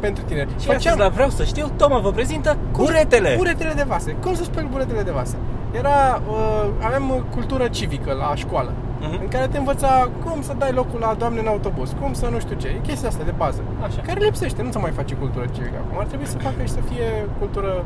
pentru 0.00 0.22
tineri. 0.24 0.50
Și 0.60 0.70
astăzi 0.70 0.98
la 0.98 1.08
vreau 1.08 1.28
să 1.28 1.44
știu, 1.44 1.70
Toma 1.76 1.98
vă 1.98 2.12
prezintă 2.12 2.56
buretele. 2.72 3.34
Buretele 3.36 3.72
de 3.76 3.84
vase. 3.86 4.12
Cum 4.12 4.34
să 4.34 4.44
speli 4.44 4.68
buretele 4.70 5.02
de 5.02 5.10
vase? 5.10 5.36
Era, 5.72 6.22
uh, 6.28 6.68
aveam 6.80 7.10
uh, 7.10 7.16
cultură 7.34 7.68
civică 7.68 8.12
la 8.12 8.34
școală, 8.34 8.72
Mhm. 9.00 9.20
în 9.22 9.28
care 9.28 9.46
te 9.46 9.58
învăța 9.58 10.08
cum 10.24 10.42
să 10.42 10.52
dai 10.58 10.72
locul 10.72 11.00
la 11.00 11.14
doamne 11.18 11.40
în 11.40 11.46
autobuz, 11.46 11.94
cum 12.00 12.12
să 12.12 12.26
nu 12.32 12.38
știu 12.38 12.56
ce, 12.56 12.66
e 12.68 12.80
chestia 12.86 13.08
asta 13.08 13.22
de 13.24 13.34
bază. 13.36 13.60
Așa. 13.86 14.00
Care 14.06 14.20
lipsește, 14.24 14.62
nu 14.62 14.70
se 14.70 14.78
mai 14.78 14.90
face 14.90 15.14
cultură 15.14 15.44
civică 15.54 15.78
acum. 15.84 15.98
Ar 15.98 16.06
trebui 16.06 16.26
să 16.26 16.38
facă 16.38 16.60
și 16.62 16.68
să 16.78 16.80
fie 16.90 17.08
cultură 17.38 17.84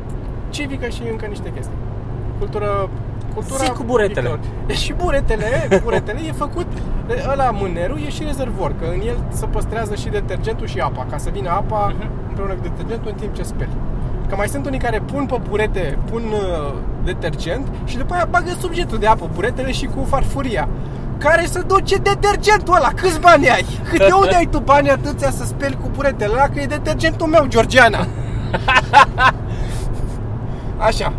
civică 0.49 0.87
și 0.87 1.01
încă 1.11 1.25
niște 1.25 1.49
chestii. 1.55 1.77
Cultură 2.39 2.89
cultura 3.33 3.63
Zi 3.63 3.71
cu 3.71 3.83
buretele. 3.83 4.27
viitor. 4.27 4.39
E 4.67 4.73
și 4.73 4.93
buretele, 4.93 5.79
buretele 5.83 6.19
e 6.27 6.31
făcut, 6.31 6.67
e, 7.09 7.13
ăla 7.31 7.49
mânerul 7.51 7.99
e 8.05 8.09
și 8.09 8.23
rezervor, 8.23 8.71
că 8.79 8.85
în 8.85 9.01
el 9.07 9.17
se 9.29 9.45
păstrează 9.45 9.95
și 9.95 10.09
detergentul 10.09 10.67
și 10.67 10.79
apa, 10.79 11.05
ca 11.09 11.17
să 11.17 11.29
vină 11.33 11.49
apa 11.49 11.93
Mhm. 11.97 12.09
împreună 12.27 12.53
cu 12.53 12.59
detergentul 12.61 13.11
în 13.11 13.17
timp 13.17 13.33
ce 13.35 13.43
speli. 13.43 13.69
Că 14.29 14.35
mai 14.35 14.47
sunt 14.47 14.65
unii 14.65 14.79
care 14.79 14.99
pun 14.99 15.25
pe 15.25 15.37
burete, 15.49 15.97
pun 16.11 16.21
uh, 16.31 16.73
detergent 17.03 17.67
și 17.85 17.97
după 17.97 18.13
aia 18.13 18.27
bagă 18.29 18.49
subjetul 18.59 18.97
de 18.97 19.07
apă, 19.07 19.29
buretele 19.33 19.71
și 19.71 19.85
cu 19.85 20.03
farfuria. 20.07 20.67
Care 21.23 21.45
să 21.45 21.61
duce 21.67 21.95
detergentul 21.97 22.75
ăla? 22.75 22.89
Câți 22.95 23.19
bani 23.19 23.49
ai? 23.49 23.65
Cât 23.89 23.97
de 23.97 24.11
unde 24.21 24.35
ai 24.35 24.47
tu 24.51 24.59
bani 24.59 24.89
atâția 24.89 25.31
să 25.31 25.45
speli 25.45 25.77
cu 25.81 25.89
buretele 25.95 26.31
ăla? 26.33 26.47
Că 26.49 26.59
e 26.59 26.65
detergentul 26.65 27.27
meu, 27.27 27.45
Georgiana. 27.47 27.97
Așa, 30.87 31.13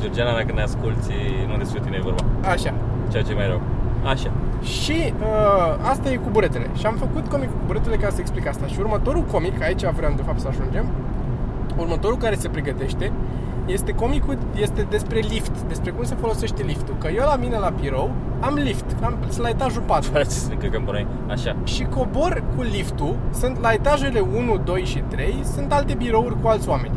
Georgiana, 0.00 0.32
dacă 0.32 0.52
ne 0.54 0.62
asculti, 0.62 1.12
nu 1.48 1.56
despre 1.56 1.80
tine 1.80 1.96
e 1.98 2.02
vorba. 2.02 2.24
așa. 2.50 2.74
Ceea 3.10 3.22
ce 3.22 3.32
e 3.32 3.34
mai 3.34 3.46
rău. 3.46 3.60
Așa. 4.04 4.30
Și 4.62 5.14
uh, 5.20 5.88
asta 5.90 6.10
e 6.10 6.16
cu 6.16 6.28
buretele. 6.30 6.66
Și 6.78 6.86
am 6.86 6.94
făcut 6.98 7.28
comic 7.28 7.48
cu 7.48 7.56
buretele 7.66 7.96
ca 7.96 8.08
să 8.10 8.16
explic 8.20 8.46
asta. 8.46 8.66
Și 8.66 8.76
următorul 8.78 9.22
comic, 9.22 9.62
aici 9.62 9.84
vreau 9.84 10.12
de 10.16 10.22
fapt 10.22 10.40
să 10.40 10.48
ajungem, 10.48 10.84
următorul 11.76 12.16
care 12.16 12.34
se 12.34 12.48
pregătește 12.48 13.12
este 13.66 13.92
comicul, 13.92 14.38
este 14.60 14.86
despre 14.90 15.18
lift, 15.18 15.60
despre 15.68 15.90
cum 15.90 16.04
se 16.04 16.14
folosește 16.20 16.62
liftul. 16.62 16.94
Că 16.98 17.08
eu 17.08 17.24
la 17.26 17.36
mine 17.36 17.56
la 17.58 17.68
birou 17.80 18.10
am 18.40 18.54
lift, 18.54 18.84
am, 19.02 19.14
sunt 19.28 19.42
la 19.42 19.48
etajul 19.48 19.82
4 19.82 20.10
Fără 20.10 20.24
să 20.28 20.48
ne 20.48 20.54
căcăm 20.54 20.82
pe 20.82 20.90
noi. 20.92 21.06
Așa. 21.28 21.56
și 21.64 21.84
cobor 21.84 22.42
cu 22.56 22.62
liftul, 22.62 23.16
sunt 23.30 23.60
la 23.60 23.72
etajele 23.72 24.20
1, 24.36 24.56
2 24.64 24.84
și 24.84 24.98
3, 25.08 25.38
sunt 25.54 25.72
alte 25.72 25.94
birouri 25.94 26.40
cu 26.42 26.48
alți 26.48 26.68
oameni. 26.68 26.94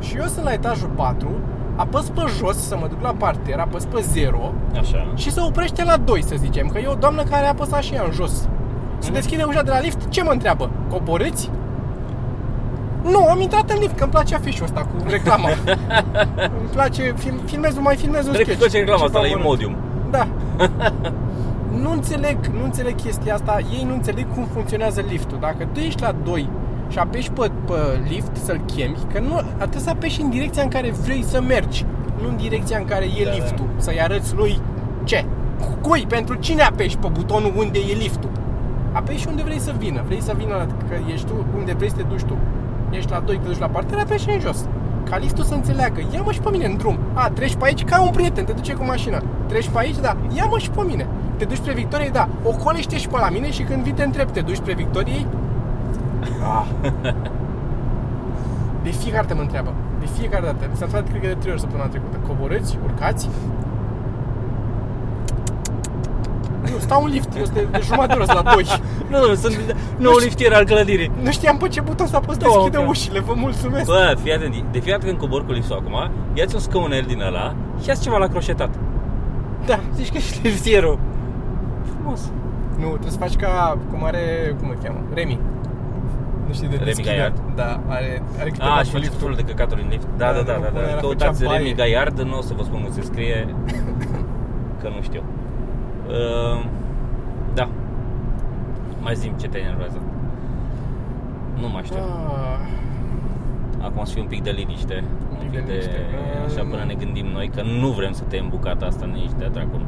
Și 0.00 0.16
eu 0.16 0.24
sunt 0.26 0.44
la 0.44 0.52
etajul 0.52 0.88
4, 0.88 1.28
apăs 1.76 2.08
pe 2.08 2.20
jos 2.38 2.56
să 2.56 2.76
mă 2.76 2.86
duc 2.88 3.02
la 3.02 3.14
parter, 3.18 3.58
apăs 3.58 3.84
pe 3.84 4.00
0 4.00 4.52
Așa. 4.80 5.12
și 5.14 5.30
se 5.30 5.40
oprește 5.40 5.84
la 5.84 5.96
2, 5.96 6.22
să 6.22 6.34
zicem, 6.38 6.68
că 6.68 6.78
e 6.78 6.86
o 6.86 6.94
doamnă 6.94 7.22
care 7.22 7.46
a 7.46 7.48
apăsat 7.48 7.82
și 7.82 7.94
ea 7.94 8.02
în 8.06 8.12
jos. 8.12 8.32
Se 8.98 9.06
Mhm. 9.08 9.12
deschide 9.12 9.42
ușa 9.42 9.62
de 9.62 9.70
la 9.70 9.80
lift, 9.80 10.08
ce 10.08 10.22
mă 10.22 10.30
întreabă? 10.30 10.70
Coborâți? 10.90 11.50
Nu, 13.02 13.26
am 13.28 13.40
intrat 13.40 13.70
în 13.70 13.76
lift, 13.80 13.96
că 13.96 14.02
îmi 14.02 14.12
place 14.12 14.34
afișul 14.34 14.64
ăsta 14.64 14.80
cu 14.80 15.04
reclama. 15.08 15.48
îmi 16.60 16.68
place, 16.72 17.14
film, 17.16 17.36
filmez, 17.44 17.78
mai 17.78 17.96
filmez 17.96 18.26
un 18.26 18.32
Trebuie 18.32 18.54
sketch. 18.56 18.60
că 18.60 18.64
face 18.66 18.78
reclama 18.78 19.02
Ceva 19.06 19.18
asta 19.18 19.20
la 19.20 19.26
mărunt. 19.26 19.44
Imodium. 19.44 19.76
Da. 20.10 20.26
nu 21.82 21.90
înțeleg, 21.92 22.36
nu 22.46 22.64
înțeleg 22.64 22.94
chestia 22.94 23.34
asta. 23.34 23.58
Ei 23.72 23.84
nu 23.86 23.92
înțeleg 23.94 24.26
cum 24.34 24.46
funcționează 24.52 25.04
liftul. 25.08 25.38
Dacă 25.40 25.68
tu 25.72 25.78
ești 25.80 26.02
la 26.02 26.14
2 26.24 26.48
și 26.88 26.98
apeși 26.98 27.30
pe, 27.30 27.50
pe 27.66 27.74
lift 28.08 28.36
să-l 28.44 28.60
chemi, 28.74 28.96
că 29.12 29.20
nu, 29.20 29.40
trebuie 29.58 29.80
să 29.80 29.90
apeși 29.90 30.20
în 30.20 30.30
direcția 30.30 30.62
în 30.62 30.68
care 30.68 30.90
vrei 31.04 31.24
să 31.24 31.40
mergi, 31.40 31.84
nu 32.22 32.28
în 32.28 32.36
direcția 32.36 32.78
în 32.78 32.84
care 32.84 33.04
e 33.04 33.24
Da, 33.24 33.30
da. 33.30 33.36
liftul. 33.36 33.66
Să-i 33.76 34.00
arăți 34.02 34.34
lui 34.34 34.60
ce? 35.04 35.24
Cui? 35.80 36.04
Pentru 36.08 36.34
cine 36.34 36.62
apeși 36.62 36.96
pe 36.96 37.08
butonul 37.12 37.52
unde 37.56 37.78
e 37.78 37.92
liftul? 37.92 38.30
Apeși 38.92 39.26
unde 39.28 39.42
vrei 39.42 39.58
să 39.58 39.74
vină. 39.78 40.02
Vrei 40.06 40.22
să 40.22 40.32
vină, 40.36 40.66
că 40.88 40.96
ești 41.12 41.26
tu 41.26 41.32
unde 41.56 41.72
vrei 41.72 41.88
să 41.90 41.96
te 41.96 42.02
duci 42.02 42.22
tu. 42.22 42.36
Ești 42.90 43.10
la 43.10 43.20
2, 43.20 43.38
te 43.38 43.46
duci 43.46 43.58
la 43.58 43.66
parter, 43.66 43.98
apeși 43.98 44.30
în 44.30 44.40
jos. 44.40 44.66
Ca 45.10 45.16
liftul 45.16 45.44
să 45.44 45.54
înțeleagă. 45.54 46.00
Ia-mă 46.14 46.32
și 46.32 46.40
pe 46.40 46.50
mine 46.50 46.66
în 46.66 46.76
drum. 46.76 46.98
A, 47.12 47.28
treci 47.28 47.54
pe 47.54 47.64
aici 47.64 47.84
ca 47.84 48.02
un 48.02 48.10
prieten, 48.10 48.44
te 48.44 48.52
duce 48.52 48.74
cu 48.74 48.84
mașina. 48.84 49.22
Treci 49.46 49.68
pe 49.68 49.78
aici, 49.78 49.98
da. 50.00 50.16
Ia-mă 50.36 50.58
și 50.58 50.70
pe 50.70 50.82
mine. 50.86 51.06
Te 51.36 51.44
duci 51.44 51.56
spre 51.56 51.72
Victoriei, 51.72 52.10
da. 52.10 52.28
Ocolește 52.42 52.96
și 52.96 53.08
pe 53.08 53.16
la 53.20 53.28
mine 53.28 53.50
și 53.50 53.62
când 53.62 53.82
vii 53.82 53.92
te 53.92 54.02
întreb, 54.02 54.30
te 54.30 54.40
duci 54.40 54.56
spre 54.56 54.74
Victoriei? 54.74 55.26
Ah. 56.42 56.66
De 58.82 58.90
fiecare 58.90 59.22
dată 59.22 59.34
mă 59.34 59.40
întreabă. 59.40 59.72
De 60.00 60.06
fiecare 60.06 60.44
dată. 60.44 60.64
S-a 60.72 60.84
întrebat, 60.84 61.08
cred 61.08 61.20
că 61.20 61.26
de 61.26 61.34
trei 61.34 61.52
ori 61.52 61.60
săptămâna 61.60 61.88
trecută. 61.88 62.16
Coborâți? 62.26 62.78
Urcați? 62.84 63.28
Nu, 66.72 66.78
stau 66.78 67.04
în 67.04 67.10
lift. 67.10 67.36
Eu 67.36 67.44
sunt 67.44 67.54
de, 67.56 67.66
de 67.70 67.80
jumătate 67.82 68.06
de 68.12 68.14
oră 68.14 68.24
sunt 68.24 68.44
la 68.44 68.52
2. 68.52 68.64
Nu, 69.10 69.28
nu, 69.28 69.34
sunt 69.34 69.76
nou 69.98 70.16
liftier 70.16 70.52
al 70.52 70.64
clădirii. 70.64 71.10
Nu 71.22 71.30
știam 71.30 71.56
pe 71.56 71.68
ce 71.68 71.80
buton 71.80 72.06
să 72.06 72.16
apăs 72.16 72.36
Da, 72.36 72.46
deschide 72.46 72.76
ok. 72.78 72.88
ușile. 72.88 73.20
Vă 73.20 73.32
mulțumesc. 73.36 73.84
Bă, 73.86 74.14
fii 74.22 74.32
atent, 74.32 74.52
de 74.54 74.78
fiecare 74.78 74.90
dată 74.92 75.06
când 75.06 75.18
cobor 75.18 75.44
cu 75.46 75.52
liftul 75.52 75.76
acum, 75.76 76.10
ia-ți 76.34 76.54
un 76.54 76.60
scăunel 76.60 77.04
din 77.06 77.20
ăla 77.20 77.54
și 77.82 77.88
ia 77.88 77.94
ceva 77.94 78.16
la 78.16 78.26
croșetat. 78.26 78.70
Da. 79.66 79.78
Zici 79.94 80.10
că 80.10 80.16
ești 80.16 80.40
liftierul. 80.42 80.98
Frumos. 81.94 82.20
Nu, 82.78 82.86
trebuie 82.88 83.10
să 83.10 83.18
faci 83.18 83.36
ca 83.36 83.78
cum 83.90 84.04
are, 84.04 84.54
cum 84.60 84.68
îl 84.68 84.76
cheamă, 84.82 84.98
Remi. 85.14 85.38
Nu 86.46 86.52
știi 86.52 86.68
de 86.68 86.74
Remi 86.74 86.86
deschide. 86.86 87.08
Gaiard. 87.10 87.36
Da, 87.56 87.80
are, 87.88 88.22
are 88.40 88.50
câteva 88.50 88.70
Ah, 88.74 88.78
și 88.84 88.84
cu 88.84 88.90
face 88.90 88.98
liftul. 89.04 89.18
felul 89.20 89.34
de 89.34 89.42
căcaturi 89.42 89.82
în 89.82 89.88
lift. 89.90 90.06
Da, 90.16 90.32
Da, 90.32 90.32
da, 90.32 90.42
da, 90.42 90.52
nu, 90.56 90.62
da. 90.62 90.68
până 90.68 90.84
da. 90.84 90.90
era 90.90 91.00
Căutați 91.00 91.38
făcea 91.38 91.48
baie. 91.50 91.62
Remi 91.62 91.74
Gaiard, 91.74 92.20
nu 92.20 92.38
o 92.38 92.40
să 92.42 92.52
vă 92.56 92.62
spun 92.62 92.82
cum 92.82 92.92
se 92.92 93.02
scrie, 93.02 93.54
că 94.80 94.88
nu 94.96 95.02
știu. 95.02 95.22
Uh, 96.10 96.64
da. 97.54 97.68
Mai 99.00 99.14
zim 99.14 99.32
ce 99.40 99.48
te 99.48 99.58
enervează. 99.58 100.00
Nu 101.60 101.68
mai 101.68 101.82
știu. 101.84 101.96
Ah, 101.98 103.84
Acum 103.84 104.04
să 104.04 104.12
fie 104.12 104.22
un 104.22 104.28
pic 104.28 104.42
de 104.42 104.50
liniște. 104.50 105.04
Un 105.30 105.36
pic 105.38 105.50
de 105.50 105.64
liniște. 105.66 106.00
Așa 106.46 106.60
până 106.70 106.84
ne 106.86 106.94
gândim 106.94 107.26
noi 107.26 107.48
că 107.54 107.62
nu 107.80 107.88
vrem 107.88 108.12
să 108.12 108.22
te 108.28 108.36
în 108.36 108.48
bucata 108.48 108.86
asta 108.86 109.06
nici 109.06 109.30
de 109.38 109.48
dracu. 109.52 109.80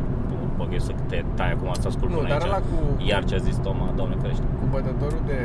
Bă, 0.57 0.65
eu 0.73 0.79
să 0.79 0.93
te 1.09 1.25
tai 1.35 1.51
acum 1.53 1.69
să 1.73 1.87
ascult 1.89 2.11
Nu, 2.11 2.17
până 2.17 2.29
dar 2.29 2.41
aici. 2.41 2.47
ăla 2.51 2.57
cu- 2.59 3.03
Iar 3.09 3.25
ce 3.25 3.35
a 3.35 3.39
zis 3.39 3.57
Toma, 3.57 3.89
doamne 3.97 4.17
ferește. 4.21 4.43
cu 4.61 4.67
bătătorul 4.71 5.21
de 5.27 5.39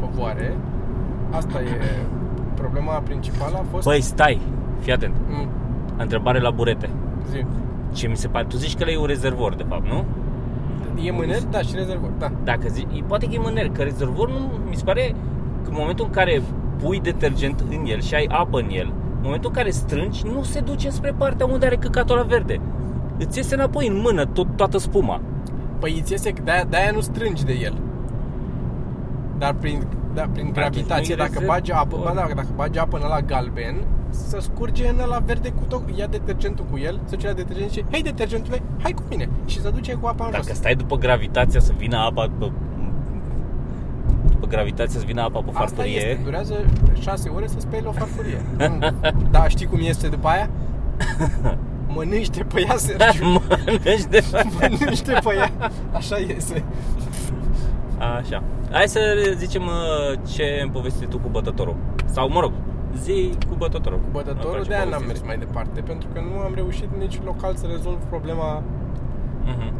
covoare, 0.00 0.56
asta 1.30 1.60
e 1.60 1.80
problema 2.54 2.92
principală 2.92 3.56
a 3.56 3.64
fost... 3.70 3.84
Băi, 3.86 4.00
stai, 4.00 4.40
fii 4.80 4.92
atent. 4.92 5.14
Mm, 5.28 5.48
Întrebare 5.96 6.40
la 6.40 6.50
burete. 6.50 6.88
zi. 7.30 7.44
Ce 7.92 8.08
mi 8.08 8.16
se 8.16 8.28
pare, 8.28 8.46
tu 8.48 8.56
zici 8.56 8.76
că 8.76 8.90
e 8.90 8.98
un 8.98 9.06
rezervor, 9.06 9.54
de 9.54 9.64
fapt, 9.68 9.86
nu? 9.86 10.04
E 11.02 11.10
mâner, 11.10 11.42
da, 11.42 11.58
și 11.58 11.74
rezervor, 11.74 12.10
da. 12.18 12.30
Dacă 12.44 12.68
zici, 12.68 13.02
poate 13.06 13.26
că 13.26 13.34
e 13.34 13.38
mâner, 13.38 13.68
că 13.68 13.82
rezervor 13.82 14.28
nu, 14.28 14.50
mi 14.68 14.76
se 14.76 14.84
pare 14.84 15.14
că 15.62 15.68
în 15.70 15.76
momentul 15.78 16.04
în 16.04 16.10
care 16.10 16.42
pui 16.82 17.00
detergent 17.00 17.64
în 17.70 17.84
el 17.86 18.00
și 18.00 18.14
ai 18.14 18.26
apă 18.28 18.58
în 18.58 18.68
el, 18.70 18.86
în 18.86 19.22
momentul 19.22 19.50
în 19.50 19.56
care 19.56 19.70
strângi, 19.70 20.26
nu 20.34 20.42
se 20.42 20.60
duce 20.60 20.90
spre 20.90 21.14
partea 21.18 21.46
unde 21.46 21.66
are 21.66 21.76
căcatul 21.76 22.16
la 22.16 22.22
verde. 22.22 22.60
Îți 23.18 23.38
iese 23.38 23.54
înapoi 23.54 23.88
în 23.88 24.00
mână 24.00 24.24
tot, 24.24 24.46
toată 24.56 24.78
spuma. 24.78 25.20
Păi 25.78 25.98
îți 26.00 26.12
iese, 26.12 26.32
de-aia, 26.44 26.64
de-aia 26.64 26.90
nu 26.90 27.00
strângi 27.00 27.44
de 27.44 27.52
el. 27.52 27.74
Dar 29.38 29.54
prin, 29.54 29.86
da, 30.16 30.28
prin 30.32 30.50
gravitație, 30.52 31.14
nu-i 31.14 31.16
dacă 31.24 31.30
rezerv- 31.32 31.46
bagi 31.52 31.72
apă, 31.72 31.96
ba, 32.04 32.12
da, 32.14 32.26
dacă 32.34 32.48
bagi 32.56 32.78
apă 32.78 32.96
în 32.96 33.02
ăla 33.04 33.20
galben, 33.20 33.76
să 34.10 34.38
scurge 34.40 34.88
în 34.88 34.98
ăla 35.02 35.18
verde 35.18 35.48
cu 35.50 35.64
tot, 35.68 35.82
ia 35.98 36.06
detergentul 36.06 36.64
cu 36.70 36.78
el, 36.78 37.00
se 37.04 37.14
duce 37.16 37.26
la 37.26 37.32
detergent 37.32 37.70
și 37.70 37.74
zice, 37.74 37.86
hei 37.90 38.02
detergentule, 38.02 38.62
hai 38.82 38.92
cu 38.92 39.02
mine 39.10 39.28
și 39.44 39.60
se 39.60 39.70
duce 39.70 39.92
cu 39.92 40.06
apa 40.06 40.24
în 40.24 40.30
Dacă 40.30 40.44
jos. 40.46 40.56
stai 40.56 40.74
după 40.74 40.96
gravitația 40.96 41.60
să 41.60 41.72
vină 41.76 41.96
apa 41.96 42.26
după, 42.38 42.52
după 44.30 44.46
gravitația 44.46 45.00
să 45.00 45.06
vină 45.06 45.22
apa 45.22 45.38
pe 45.38 45.44
Asta 45.48 45.58
farfurie, 45.58 45.96
este, 45.96 46.20
durează 46.24 46.54
6 47.00 47.28
ore 47.28 47.46
să 47.46 47.56
speli 47.58 47.86
o 47.86 47.92
farfurie. 47.92 48.40
Nu. 48.58 48.78
da, 49.30 49.48
știi 49.48 49.66
cum 49.66 49.78
este 49.82 50.08
după 50.08 50.28
aia? 50.28 50.50
Mănânci-te 51.94 52.42
pe 52.44 52.60
ea, 52.68 52.76
Sergiu. 52.76 53.24
mănânci 53.58 54.04
de 54.10 54.24
Mănânci-te 54.60 55.12
pe 55.24 55.34
ea. 55.36 55.50
Așa 55.92 56.16
iese. 56.18 56.64
Așa. 58.18 58.42
Hai 58.70 58.88
să 58.88 59.00
zicem 59.36 59.62
uh, 59.62 60.18
ce 60.34 60.58
îmi 60.62 60.70
povesti 60.70 61.06
tu 61.06 61.18
cu 61.18 61.28
bătătorul. 61.28 61.76
Sau, 62.04 62.28
mă 62.30 62.40
rog, 62.40 62.52
zi 63.02 63.30
cu 63.48 63.54
bătătorul. 63.54 63.98
Cu 63.98 64.08
bătătorul, 64.12 64.44
Îmi 64.44 64.52
place 64.54 64.68
de 64.68 64.74
aia 64.74 64.84
n-am 64.84 65.00
povestea. 65.00 65.26
mers 65.26 65.26
mai 65.26 65.46
departe, 65.46 65.80
pentru 65.80 66.08
că 66.12 66.20
nu 66.20 66.38
am 66.40 66.52
reușit 66.54 66.88
nici 66.98 67.20
local 67.24 67.54
să 67.54 67.66
rezolv 67.70 67.96
problema 68.08 68.62
Mhm. 69.44 69.72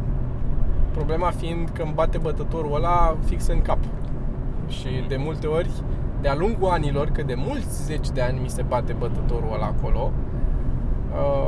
Problema 0.91 1.29
fiind 1.29 1.69
că 1.73 1.81
îmi 1.81 1.91
bate 1.95 2.17
bătătorul 2.17 2.75
ăla 2.75 3.17
fix 3.25 3.47
în 3.47 3.61
cap. 3.61 3.77
Și 4.67 4.87
de 5.07 5.15
multe 5.17 5.47
ori, 5.47 5.69
de-a 6.21 6.35
lungul 6.35 6.69
anilor, 6.69 7.07
că 7.09 7.23
de 7.23 7.33
mulți 7.35 7.83
zeci 7.85 8.09
de 8.09 8.21
ani 8.21 8.39
mi 8.39 8.49
se 8.49 8.61
bate 8.61 8.93
bătătorul 8.93 9.49
ăla 9.53 9.65
acolo, 9.65 10.11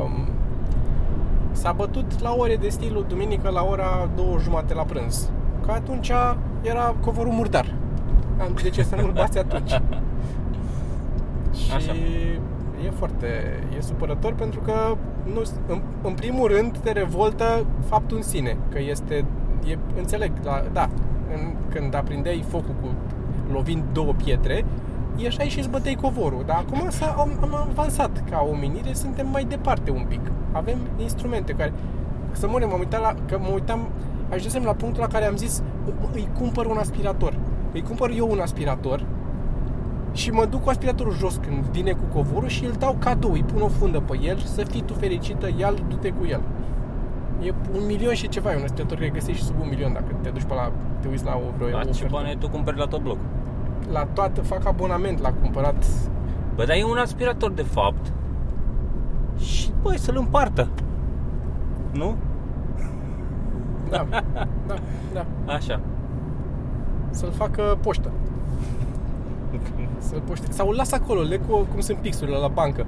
um, 0.04 0.28
s-a 1.52 1.72
bătut 1.72 2.20
la 2.20 2.34
ore 2.38 2.56
de 2.56 2.68
stilul 2.68 3.04
duminică 3.08 3.48
la 3.50 3.62
ora 3.62 4.08
două 4.16 4.38
jumate 4.38 4.74
la 4.74 4.82
prânz. 4.82 5.30
Că 5.70 5.76
atunci 5.76 6.12
era 6.62 6.94
covorul 7.00 7.32
murdar. 7.32 7.74
Am- 8.40 8.54
De 8.62 8.68
ce 8.70 8.82
să 8.82 8.96
nu-l 8.96 9.12
bați 9.12 9.38
atunci? 9.38 9.70
Și 11.60 11.72
Așa. 11.74 11.92
e 12.86 12.90
foarte 12.90 13.26
e 13.76 13.80
supărător 13.80 14.32
pentru 14.32 14.60
că 14.60 14.72
nu, 15.34 15.42
în, 15.66 15.80
în 16.02 16.12
primul 16.12 16.48
rând 16.48 16.78
te 16.78 16.92
revoltă 16.92 17.66
faptul 17.88 18.16
în 18.16 18.22
sine, 18.22 18.56
că 18.70 18.78
este 18.78 19.24
e, 19.66 19.78
înțeleg, 19.98 20.32
da, 20.42 20.64
da 20.72 20.88
în, 21.34 21.54
când 21.68 21.94
aprindeai 21.94 22.44
focul 22.48 22.74
cu 22.82 22.88
lovind 23.52 23.82
două 23.92 24.12
pietre, 24.12 24.64
ieșai 25.16 25.48
și 25.48 25.58
îți 25.58 25.68
băteai 25.68 25.94
covorul, 26.00 26.42
dar 26.46 26.64
acum 26.66 26.88
s-a, 26.88 27.14
am, 27.18 27.30
am 27.40 27.54
avansat 27.70 28.24
ca 28.30 28.46
omenire, 28.50 28.92
suntem 28.92 29.28
mai 29.28 29.44
departe 29.44 29.90
un 29.90 30.04
pic. 30.08 30.20
Avem 30.52 30.78
instrumente 30.98 31.52
care 31.52 31.72
să 32.32 32.48
mă 32.48 32.66
m-am 32.68 32.78
uitat 32.78 33.00
la, 33.00 33.14
că 33.26 33.38
mă 33.38 33.48
uitam 33.54 33.88
ajunsem 34.30 34.62
la 34.62 34.72
punctul 34.72 35.02
la 35.02 35.08
care 35.08 35.24
am 35.24 35.36
zis 35.36 35.62
îi 36.12 36.28
cumpăr 36.38 36.66
un 36.66 36.76
aspirator. 36.76 37.38
Îi 37.72 37.82
cumpăr 37.82 38.10
eu 38.16 38.30
un 38.30 38.38
aspirator 38.38 39.06
și 40.12 40.30
mă 40.30 40.44
duc 40.44 40.62
cu 40.62 40.68
aspiratorul 40.68 41.12
jos 41.12 41.40
când 41.46 41.64
vine 41.64 41.92
cu 41.92 42.04
covorul 42.14 42.48
și 42.48 42.64
îl 42.64 42.72
dau 42.78 42.96
cadou, 42.98 43.32
îi 43.32 43.44
pun 43.52 43.60
o 43.62 43.68
fundă 43.68 44.00
pe 44.00 44.18
el 44.22 44.38
și 44.38 44.46
să 44.46 44.64
fii 44.64 44.82
tu 44.82 44.92
fericită, 44.92 45.48
ia 45.56 45.72
du-te 45.88 46.10
cu 46.10 46.26
el. 46.26 46.40
E 47.42 47.54
un 47.72 47.86
milion 47.86 48.14
și 48.14 48.28
ceva, 48.28 48.52
e 48.52 48.56
un 48.56 48.62
aspirator 48.62 48.98
care 48.98 49.10
găsești 49.10 49.40
și 49.40 49.46
sub 49.46 49.60
un 49.60 49.68
milion 49.68 49.92
dacă 49.92 50.16
te 50.22 50.28
duci 50.28 50.42
pe 50.42 50.54
la, 50.54 50.72
te 51.00 51.08
uiți 51.08 51.24
la 51.24 51.34
o 51.34 51.52
vreo 51.56 51.68
La 51.68 51.82
ce 51.82 51.88
ofertă. 51.88 52.08
bani 52.10 52.28
ai 52.28 52.36
tu 52.36 52.48
cumperi 52.48 52.78
la 52.78 52.86
tot 52.86 53.00
bloc? 53.00 53.18
La 53.92 54.04
toată, 54.04 54.40
fac 54.40 54.66
abonament, 54.66 55.20
l-a 55.20 55.32
cumpărat 55.32 55.84
Bă, 56.54 56.64
dar 56.64 56.76
e 56.76 56.84
un 56.84 56.96
aspirator 56.96 57.50
de 57.50 57.62
fapt 57.62 58.12
și, 59.38 59.70
băi, 59.82 59.98
să-l 59.98 60.16
împartă. 60.16 60.68
Nu? 61.92 62.16
Da, 63.90 64.06
da, 64.66 64.74
da. 65.12 65.24
Așa. 65.52 65.80
Să-l 67.10 67.30
facă 67.30 67.78
poștă. 67.82 68.10
Să-l 69.98 70.20
poște. 70.28 70.46
Sau 70.52 70.68
îl 70.68 70.74
las 70.74 70.92
acolo, 70.92 71.20
le 71.20 71.36
cu, 71.36 71.56
cum 71.72 71.80
sunt 71.80 71.98
pixurile 71.98 72.36
la 72.36 72.48
bancă. 72.48 72.86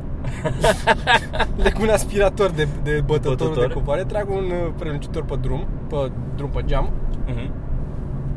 le 1.57 1.71
cu 1.71 1.83
un 1.83 1.89
aspirator 1.89 2.51
de, 2.51 2.69
de 2.83 3.03
bătător, 3.07 3.37
Bătător. 3.49 3.67
de 3.67 3.73
cupare, 3.73 4.03
trag 4.05 4.29
un 4.31 4.45
uh, 4.45 4.73
prelungitor 4.79 5.23
pe 5.25 5.37
drum, 5.41 5.67
pe 5.89 6.11
drum, 6.37 6.49
pe 6.49 6.63
geam 6.65 6.89
Mhm. 7.27 7.51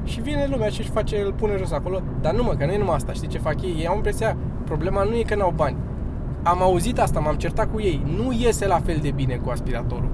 și 0.04 0.22
vine 0.22 0.48
lumea 0.50 0.70
și 0.70 0.80
își 0.80 0.90
face, 0.90 1.22
îl 1.26 1.34
pune 1.34 1.56
jos 1.58 1.72
acolo. 1.72 2.02
Dar 2.22 2.34
nu 2.34 2.44
mă, 2.44 2.54
că 2.58 2.66
nu 2.66 2.72
e 2.72 2.78
numai 2.78 2.96
asta, 2.96 3.12
știi 3.14 3.28
ce 3.28 3.38
fac 3.38 3.62
ei? 3.62 3.76
Ei 3.80 3.88
au 3.88 3.96
impresia, 3.96 4.38
problema 4.66 5.04
nu 5.04 5.16
e 5.16 5.22
că 5.22 5.36
n-au 5.36 5.54
bani. 5.56 5.76
Am 6.44 6.62
auzit 6.62 7.00
asta, 7.00 7.20
m-am 7.20 7.36
certat 7.36 7.72
cu 7.72 7.80
ei. 7.82 8.04
Nu 8.18 8.32
iese 8.32 8.68
la 8.68 8.80
fel 8.80 8.98
de 9.02 9.12
bine 9.12 9.36
cu 9.36 9.50
aspiratorul. 9.50 10.10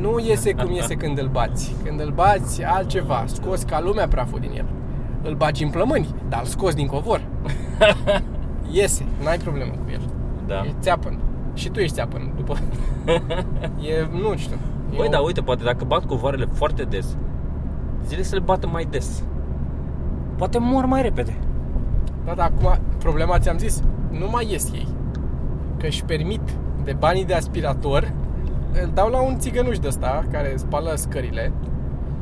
Nu 0.00 0.18
iese 0.18 0.52
cum 0.52 0.72
iese 0.72 0.94
când 0.94 1.18
îl 1.18 1.28
bați. 1.28 1.74
Când 1.84 2.00
îl 2.00 2.10
bați, 2.10 2.64
altceva. 2.64 3.24
Scoți 3.26 3.66
ca 3.66 3.80
lumea 3.80 4.08
praful 4.08 4.40
din 4.40 4.50
el. 4.56 4.64
Îl 5.22 5.34
bagi 5.34 5.64
în 5.64 5.70
plămâni, 5.70 6.14
dar 6.28 6.40
îl 6.40 6.46
scoți 6.46 6.76
din 6.76 6.86
covor. 6.86 7.20
Iese, 8.72 9.04
n-ai 9.22 9.38
problemă 9.38 9.70
cu 9.70 9.90
el. 9.92 10.00
Da. 10.46 10.54
E 10.54 10.74
țeapăn. 10.80 11.18
Și 11.54 11.68
tu 11.68 11.80
ești 11.80 11.94
țeapăn 11.94 12.32
după. 12.36 12.56
e, 13.90 14.18
nu 14.20 14.36
știu. 14.36 14.56
E 14.92 14.96
Băi, 14.96 15.06
o- 15.06 15.10
da, 15.10 15.18
uite, 15.18 15.40
poate 15.40 15.64
dacă 15.64 15.84
bat 15.84 16.04
covoarele 16.04 16.44
foarte 16.52 16.82
des, 16.82 17.16
zile 18.06 18.22
să 18.22 18.34
le 18.34 18.40
bată 18.40 18.66
mai 18.66 18.86
des. 18.90 19.22
Poate 20.36 20.58
mor 20.58 20.84
mai 20.84 21.02
repede. 21.02 21.34
Da, 22.24 22.34
dar 22.34 22.52
acum 22.56 22.78
problema 22.98 23.38
ți-am 23.38 23.58
zis, 23.58 23.82
nu 24.10 24.28
mai 24.30 24.46
ies 24.50 24.70
ei. 24.74 24.88
Că 25.76 25.86
își 25.86 26.04
permit 26.04 26.40
de 26.84 26.96
banii 26.98 27.24
de 27.24 27.34
aspirator, 27.34 28.12
îl 28.72 28.90
dau 28.94 29.08
la 29.08 29.20
un 29.20 29.38
țigănuș 29.38 29.78
de 29.78 29.86
ăsta 29.86 30.24
care 30.30 30.52
spală 30.56 30.92
scările 30.94 31.52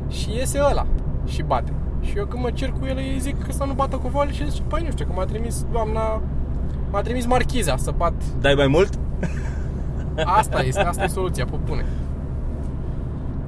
și 0.07 0.35
iese 0.35 0.59
ăla 0.69 0.85
și 1.25 1.41
bate. 1.41 1.73
Și 2.01 2.17
eu 2.17 2.25
când 2.25 2.43
mă 2.43 2.49
cer 2.51 2.73
cu 2.79 2.85
el 2.85 2.97
îi 2.97 3.17
zic 3.19 3.43
că 3.43 3.51
să 3.51 3.63
nu 3.63 3.73
bată 3.73 3.95
cu 3.95 4.07
voale 4.07 4.31
și 4.31 4.49
zice, 4.49 4.61
păi 4.67 4.81
nu 4.85 4.91
știu, 4.91 5.05
că 5.05 5.11
m-a 5.15 5.25
trimis 5.25 5.65
doamna, 5.71 6.21
m-a 6.91 7.01
trimis 7.01 7.25
marchiza 7.25 7.77
să 7.77 7.93
bat. 7.97 8.13
Dai 8.41 8.53
mai 8.53 8.67
mult? 8.67 8.93
Asta 10.25 10.61
este, 10.61 10.79
asta 10.81 11.03
e 11.03 11.07
soluția, 11.07 11.45
pe 11.45 11.55
bune. 11.65 11.85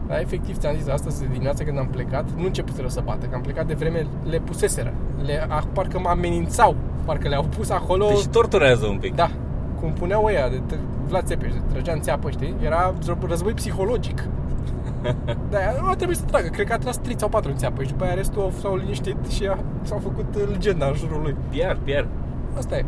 Dar 0.07 0.19
efectiv 0.19 0.57
ți-am 0.57 0.75
zis 0.75 0.87
astăzi 0.87 1.19
de 1.19 1.27
dimineața 1.31 1.63
când 1.63 1.77
am 1.77 1.87
plecat, 1.87 2.25
nu 2.37 2.45
începuseră 2.45 2.87
să 2.87 3.01
bată, 3.05 3.25
că 3.25 3.35
am 3.35 3.41
plecat 3.41 3.67
de 3.67 3.73
vreme, 3.73 4.05
le 4.29 4.39
puseseră. 4.39 4.93
Le, 5.25 5.45
a, 5.49 5.63
parcă 5.73 5.99
mă 5.99 6.09
amenințau, 6.09 6.75
parcă 7.05 7.27
le-au 7.27 7.43
pus 7.43 7.69
acolo. 7.69 8.07
Deci 8.07 8.25
torturează 8.25 8.85
un 8.85 8.97
pic. 8.97 9.15
Da, 9.15 9.29
cum 9.79 9.91
puneau 9.91 10.23
ăia 10.25 10.49
de 10.49 10.61
t- 10.75 10.79
Vlad 11.11 11.25
Țepeș, 11.25 11.51
de 11.51 11.59
trăgea 11.71 11.93
în 11.93 12.01
țeapă, 12.01 12.29
știi? 12.29 12.55
Era 12.63 12.93
răz- 12.93 13.27
război 13.27 13.53
psihologic. 13.53 14.23
Da, 15.49 15.57
nu 15.81 15.87
a 15.89 15.95
trebuit 15.95 16.17
să 16.17 16.23
tragă, 16.23 16.47
cred 16.47 16.67
că 16.67 16.73
a 16.73 16.77
tras 16.77 16.97
3 16.97 17.15
sau 17.17 17.29
4 17.29 17.51
în 17.51 17.57
țeapă 17.57 17.83
și 17.83 17.89
după 17.89 18.03
aia 18.03 18.13
restul 18.13 18.41
au- 18.41 18.51
s-au 18.61 18.75
liniștit 18.75 19.27
și 19.27 19.47
a, 19.47 19.57
s-au 19.81 19.97
făcut 19.99 20.35
uh, 20.35 20.41
legenda 20.51 20.85
în 20.85 20.93
jurul 20.93 21.21
lui. 21.21 21.35
Pier, 21.49 21.77
pier. 21.83 22.07
Asta 22.57 22.77
e. 22.77 22.85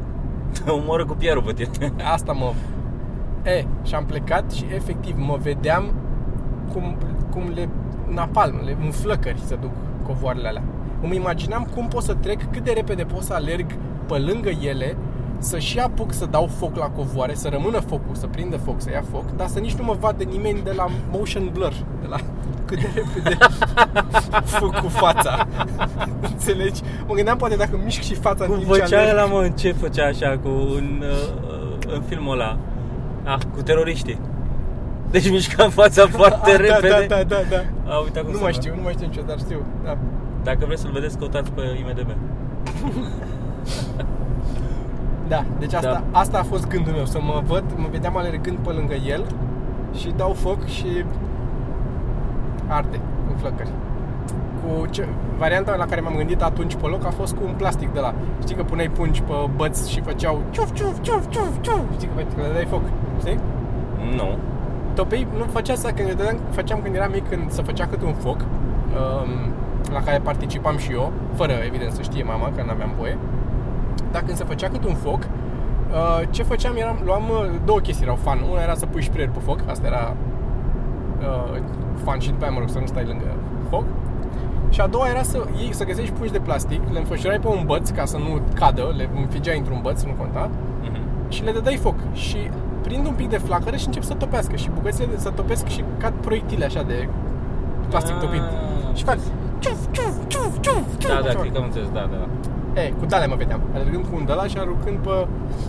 Omoră 0.78 1.06
cu 1.06 1.14
pierul 1.14 1.42
pe 1.44 1.54
tine. 1.54 1.94
Asta 2.14 2.32
mă... 2.32 2.52
E, 3.44 3.66
și 3.84 3.96
am 3.96 4.06
plecat 4.06 4.52
și 4.52 4.66
efectiv 4.76 5.16
mă 5.18 5.38
vedeam 5.42 5.94
cum, 6.74 6.98
cum 7.32 7.52
le 7.56 7.70
napalm, 8.08 8.62
le 8.66 8.78
în 8.84 8.92
flăcări 8.92 9.40
să 9.40 9.58
duc 9.62 9.72
covoarele 10.08 10.48
alea. 10.48 10.64
Îmi 11.02 11.16
imaginam 11.16 11.68
cum 11.76 11.88
pot 11.88 12.04
să 12.04 12.14
trec, 12.14 12.52
cât 12.52 12.64
de 12.64 12.72
repede 12.72 13.04
pot 13.04 13.22
să 13.24 13.34
alerg 13.34 13.66
pe 14.08 14.18
lângă 14.18 14.50
ele, 14.50 14.96
să-și 15.44 15.80
apuc 15.80 16.14
să 16.14 16.26
dau 16.26 16.50
foc 16.58 16.76
la 16.76 16.86
covoare, 16.90 17.34
să 17.34 17.48
rămână 17.52 17.80
focul, 17.80 18.16
să 18.16 18.28
prindă 18.28 18.58
foc, 18.58 18.82
să 18.82 18.90
ia 18.92 19.04
foc, 19.12 19.32
dar 19.36 19.48
să 19.48 19.60
nici 19.60 19.74
nu 19.74 19.84
mă 19.84 19.96
vadă 20.00 20.24
nimeni 20.24 20.62
de 20.64 20.72
la 20.76 20.86
motion 21.12 21.50
blur, 21.54 21.74
de 22.02 22.08
la 22.10 22.18
cât 22.66 22.80
de 22.80 22.90
repede 22.96 23.38
fug 24.58 24.76
cu 24.80 24.88
fața. 24.88 25.48
Înțelegi? 26.32 26.82
Mă 27.08 27.14
gândeam 27.14 27.38
poate 27.38 27.56
dacă 27.56 27.80
mișc 27.84 28.02
și 28.02 28.14
fața 28.16 28.44
în 28.44 28.50
Cum 28.50 28.60
timp 28.60 28.74
ce 28.74 28.80
făcea 28.82 29.00
alerg. 29.00 29.18
ăla, 29.18 29.26
mă, 29.26 29.50
ce 29.56 29.72
făcea 29.72 30.06
așa 30.08 30.38
cu 30.44 30.50
în, 30.50 31.04
uh, 31.04 31.94
în 31.96 32.02
filmul 32.02 32.34
ăla? 32.34 32.58
Ah, 33.24 33.40
cu 33.56 33.62
teroriștii. 33.62 34.20
Deci 35.12 35.30
mișca 35.30 35.70
fața 35.70 36.08
foarte 36.20 36.52
Ah, 36.52 36.58
repede. 36.58 37.06
Da, 37.10 37.16
da, 37.16 37.24
da, 37.24 37.36
da. 37.50 37.92
A, 37.94 37.98
uite 37.98 38.20
cum 38.20 38.30
Nu 38.32 38.36
se 38.38 38.42
mai 38.44 38.52
vede. 38.52 38.62
știu, 38.64 38.76
nu 38.76 38.82
mai 38.82 38.92
știu 38.94 39.06
niciodată, 39.06 39.34
dar 39.36 39.40
știu. 39.46 39.66
Da. 39.84 39.98
Dacă 40.44 40.66
vreți 40.66 40.82
să-l 40.82 40.92
vedeți, 40.92 41.18
căutați 41.18 41.52
pe 41.52 41.62
IMDB. 41.80 42.10
Da, 45.28 45.44
deci 45.60 45.74
asta, 45.74 46.04
Da. 46.12 46.20
asta 46.20 46.40
a 46.40 46.44
fost 46.44 46.68
gândul 46.68 46.94
meu, 46.94 47.06
să 47.06 47.20
mă 47.22 47.42
văd, 47.46 47.64
mă 47.76 47.88
vedeam 47.92 48.18
alergând 48.18 48.58
pe 48.58 48.70
lângă 48.70 48.94
el 48.94 49.26
și 49.94 50.14
dau 50.16 50.32
foc 50.34 50.66
și 50.66 51.04
arde 52.68 53.00
în 53.30 53.36
flăcări. 53.36 53.70
Cu 54.62 54.86
ce, 54.88 55.08
varianta 55.38 55.76
la 55.76 55.86
care 55.86 56.02
m-am 56.02 56.16
gândit 56.16 56.42
atunci 56.42 56.76
pe 56.76 56.88
loc 56.88 57.06
a 57.06 57.10
fost 57.10 57.34
cu 57.36 57.42
un 57.46 57.54
plastic 57.58 57.94
de 57.94 58.00
la. 58.00 58.14
Știi 58.42 58.56
că 58.56 58.64
puneai 58.64 58.88
pungi 58.90 59.22
pe 59.22 59.34
băți 59.56 59.92
și 59.92 60.02
făceau 60.02 60.42
ciuf, 60.52 60.74
ciuf, 60.74 61.02
ciuf, 61.02 61.30
ciuf, 61.30 61.62
ciuf. 61.62 61.80
Știi 61.94 62.08
că 62.08 62.22
fă- 62.22 62.36
că 62.36 62.42
le 62.48 62.54
dai 62.54 62.66
foc, 62.66 62.82
știi? 63.20 63.40
Nu. 64.16 64.38
Topei 64.94 65.28
nu 65.38 65.44
făcea 65.52 65.74
asta 65.74 65.92
când 65.92 66.08
dădeam, 66.14 66.38
făceam 66.50 66.80
când 66.84 66.96
eram 66.96 67.12
mic 67.12 67.30
când 67.30 67.52
se 67.52 67.62
făcea 67.62 67.86
câte 67.88 68.06
un 68.06 68.14
foc 68.14 68.38
um, 68.42 69.30
la 69.94 70.00
care 70.02 70.20
participam 70.24 70.78
și 70.78 70.92
eu, 70.92 71.12
fără 71.34 71.52
evident 71.66 71.92
să 71.92 72.02
știe 72.02 72.24
mama 72.24 72.52
că 72.56 72.64
n-aveam 72.68 72.92
voie. 72.98 73.18
Dar 74.12 74.22
când 74.22 74.38
se 74.38 74.44
făcea 74.44 74.68
câte 74.70 74.88
un 74.88 74.96
foc, 74.96 75.20
uh, 75.24 76.22
ce 76.30 76.44
făceam 76.44 76.76
eram, 76.76 76.98
luam 77.06 77.24
uh, 77.30 77.50
două 77.66 77.80
chestii 77.80 78.04
erau 78.06 78.16
fan. 78.16 78.40
Una 78.52 78.62
era 78.62 78.74
să 78.74 78.86
puși 78.86 79.06
spray 79.06 79.28
pe 79.28 79.40
foc, 79.40 79.60
asta 79.70 79.88
era 79.88 80.14
uh, 81.20 81.60
fan 82.04 82.20
și 82.20 82.30
după 82.30 82.44
aia, 82.44 82.54
mă 82.54 82.60
rog, 82.60 82.70
să 82.70 82.80
nu 82.80 82.86
stai 82.86 83.06
lângă 83.06 83.26
foc. 83.70 83.84
Și 84.70 84.82
a 84.82 84.88
doua 84.88 85.08
era 85.08 85.22
să 85.22 85.44
iei, 85.60 85.74
să 85.74 85.84
găsești 85.84 86.14
pungi 86.14 86.32
de 86.32 86.40
plastic, 86.40 86.82
le 86.92 87.00
înfășurai 87.00 87.40
pe 87.40 87.48
un 87.48 87.64
băț 87.66 87.90
ca 87.90 88.06
să 88.06 88.18
nu 88.18 88.42
cadă, 88.54 88.94
le 88.98 89.10
înfigeai 89.16 89.58
într-un 89.58 89.80
băț, 89.82 90.02
nu 90.04 90.12
conta, 90.18 90.50
Mhm. 90.82 91.00
și 91.30 91.44
le 91.44 91.52
dădeai 91.52 91.76
foc 91.76 91.96
și 92.14 92.38
prind 92.82 93.06
un 93.08 93.14
pic 93.14 93.30
de 93.30 93.38
flacără 93.38 93.76
și 93.76 93.86
încep 93.86 94.04
să 94.04 94.14
topească 94.14 94.56
și 94.56 94.70
bucățile 94.74 95.06
de- 95.06 95.18
să 95.18 95.30
topesc 95.30 95.68
și 95.68 95.84
cad 95.98 96.14
proiectile 96.14 96.66
așa 96.66 96.82
de 96.84 97.08
plastic 97.90 98.16
Ah, 98.16 98.22
topit. 98.22 98.42
Și 98.94 99.04
fac 99.04 99.18
ciuf, 99.64 99.82
ciuf, 99.96 100.16
ciuf, 100.28 100.54
ciuf, 100.66 100.84
ciuf. 101.02 101.14
Da, 101.14 101.22
da, 101.26 101.30
așa. 101.30 101.40
cred 101.40 101.52
că 101.54 101.60
am 101.62 101.68
înțeles, 101.72 101.90
da, 101.98 102.04
da. 102.14 102.22
E, 102.82 102.94
cu 103.00 103.06
dale 103.06 103.26
mă 103.28 103.36
vedeam, 103.42 103.62
alergând 103.76 104.04
cu 104.10 104.14
un 104.20 104.26
de 104.26 104.34
și 104.52 104.58
aruncând 104.64 104.98
pe... 105.06 105.16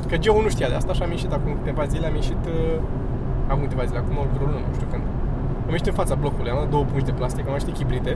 Că 0.08 0.16
Geo 0.16 0.40
nu 0.46 0.48
știa 0.48 0.68
de 0.68 0.74
asta 0.80 0.92
și 0.92 1.02
am 1.02 1.10
ieșit 1.10 1.32
acum 1.32 1.52
câteva 1.60 1.84
zile, 1.92 2.06
am 2.06 2.14
ieșit... 2.14 2.42
Uh, 2.46 2.76
acum 3.46 3.62
câteva 3.62 3.84
zile, 3.84 3.98
acum 3.98 4.16
vreo 4.34 4.46
lună, 4.46 4.66
nu 4.68 4.74
știu 4.78 4.88
când. 4.92 5.02
Am 5.66 5.72
ieșit 5.76 5.86
în 5.86 5.98
fața 6.00 6.14
blocului, 6.14 6.50
am 6.50 6.56
luat 6.56 6.70
două 6.74 6.84
pungi 6.90 7.04
de 7.10 7.14
plastic, 7.20 7.42
am 7.44 7.52
luat 7.54 7.62
niște 7.62 7.74
chibrite. 7.78 8.12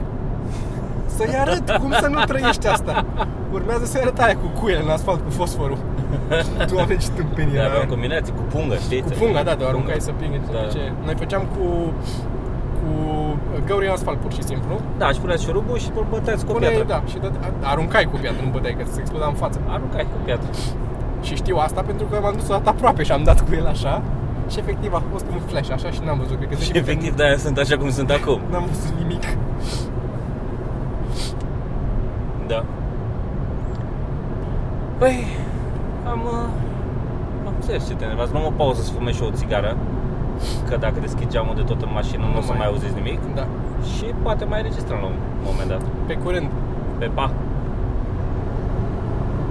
Să-i 1.15 1.35
arăt 1.43 1.65
cum 1.81 1.91
să 1.91 2.07
nu 2.13 2.19
trăiești 2.31 2.67
asta. 2.67 3.05
Urmează 3.57 3.85
să-i 3.85 4.01
arăt 4.01 4.19
aia 4.19 4.35
cu 4.43 4.47
cuiele 4.59 4.81
în 4.81 4.89
asfalt, 4.89 5.21
cu 5.27 5.29
fosforul. 5.29 5.77
Doamne, 6.71 6.97
ce 6.97 7.09
tâmpenire. 7.09 7.57
Da, 7.57 7.63
era 7.63 7.69
aveam 7.69 7.81
aia. 7.81 7.93
combinații 7.95 8.33
cu 8.39 8.41
pungă, 8.53 8.75
știi? 8.75 9.01
Cu 9.01 9.11
punga, 9.19 9.43
da, 9.43 9.53
de 9.55 9.63
o 9.63 9.67
aruncai 9.67 9.99
să 10.07 10.11
prindă 10.17 10.37
Da. 10.51 10.63
ce. 10.73 10.83
Noi 11.05 11.15
făceam 11.17 11.43
cu 11.53 11.57
cu 11.57 12.28
găuri 13.67 13.85
în 13.85 13.91
asfalt 13.91 14.17
pur 14.19 14.33
și 14.33 14.43
simplu. 14.43 14.73
Da, 14.97 15.07
și 15.11 15.19
puneați 15.19 15.43
șurubul 15.43 15.77
și 15.77 15.89
îl 15.95 16.05
băteați 16.09 16.45
cu 16.45 16.51
o 16.51 16.53
Puneai, 16.53 16.73
piatră. 16.73 16.87
da, 16.93 17.03
și 17.11 17.17
dă, 17.17 17.31
aruncai 17.61 18.03
cu 18.11 18.17
piatră, 18.21 18.41
nu 18.45 18.51
băteai, 18.51 18.75
că 18.77 18.83
se 18.91 18.99
exploda 18.99 19.25
în 19.25 19.33
față. 19.33 19.59
Aruncai 19.67 20.03
cu 20.11 20.17
piatră. 20.25 20.49
Și 21.21 21.35
știu 21.35 21.57
asta 21.57 21.81
pentru 21.81 22.05
că 22.05 22.19
m-am 22.21 22.33
dus 22.37 22.47
o 22.49 22.53
dată 22.53 22.69
aproape 22.69 23.03
și 23.03 23.11
am 23.11 23.23
dat 23.23 23.39
cu 23.41 23.53
el 23.55 23.67
așa. 23.67 24.01
Și 24.51 24.59
efectiv 24.59 24.93
a 24.93 25.01
fost 25.11 25.25
un 25.33 25.39
flash 25.45 25.71
așa 25.71 25.89
și 25.91 25.99
n-am 26.05 26.17
văzut. 26.17 26.37
Cred 26.37 26.49
că 26.49 26.55
Și 26.55 26.61
zice 26.61 26.71
că 26.71 26.77
efectiv 26.77 27.15
de-aia 27.15 27.37
sunt 27.37 27.57
așa 27.57 27.77
cum 27.77 27.89
sunt 27.91 28.09
acum. 28.11 28.39
N-am 28.51 28.65
văzut 28.71 28.93
nimic. 29.01 29.23
Da. 32.47 32.63
Păi, 34.97 35.27
am... 36.11 36.19
uh, 36.25 36.47
Am 37.47 37.53
înțeles 37.55 37.87
ce 37.87 37.93
te 37.95 38.03
enervați. 38.03 38.31
Luăm 38.31 38.45
o 38.45 38.51
pauză 38.57 38.81
să 38.81 38.91
fumez 38.91 39.15
și 39.15 39.21
eu 39.21 39.27
o 39.27 39.31
țigară. 39.31 39.77
Că 40.69 40.75
dacă 40.79 40.97
deschid 40.99 41.29
geamul 41.29 41.55
de 41.55 41.61
tot 41.61 41.81
în 41.81 41.89
mașină, 41.93 42.23
nu, 42.25 42.31
Nu 42.31 42.37
o 42.37 42.41
să 42.41 42.47
mai. 42.47 42.57
mai 42.57 42.67
auziți 42.67 42.93
nimic. 43.01 43.19
Da. 43.35 43.45
Și 43.93 44.05
poate 44.23 44.45
mai 44.45 44.61
registrăm 44.61 44.97
la 45.01 45.05
un 45.05 45.17
moment 45.43 45.69
dat. 45.69 45.81
Pe 46.07 46.13
curând. 46.13 46.49
Pe 46.97 47.05
pa. 47.13 47.31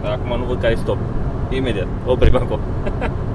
Dar 0.02 0.10
acum 0.12 0.38
nu 0.38 0.44
văd 0.44 0.60
care 0.60 0.72
e 0.72 0.76
stop. 0.76 0.98
Imediat. 1.50 1.86
Oprim 2.06 2.36
acolo. 2.36 2.60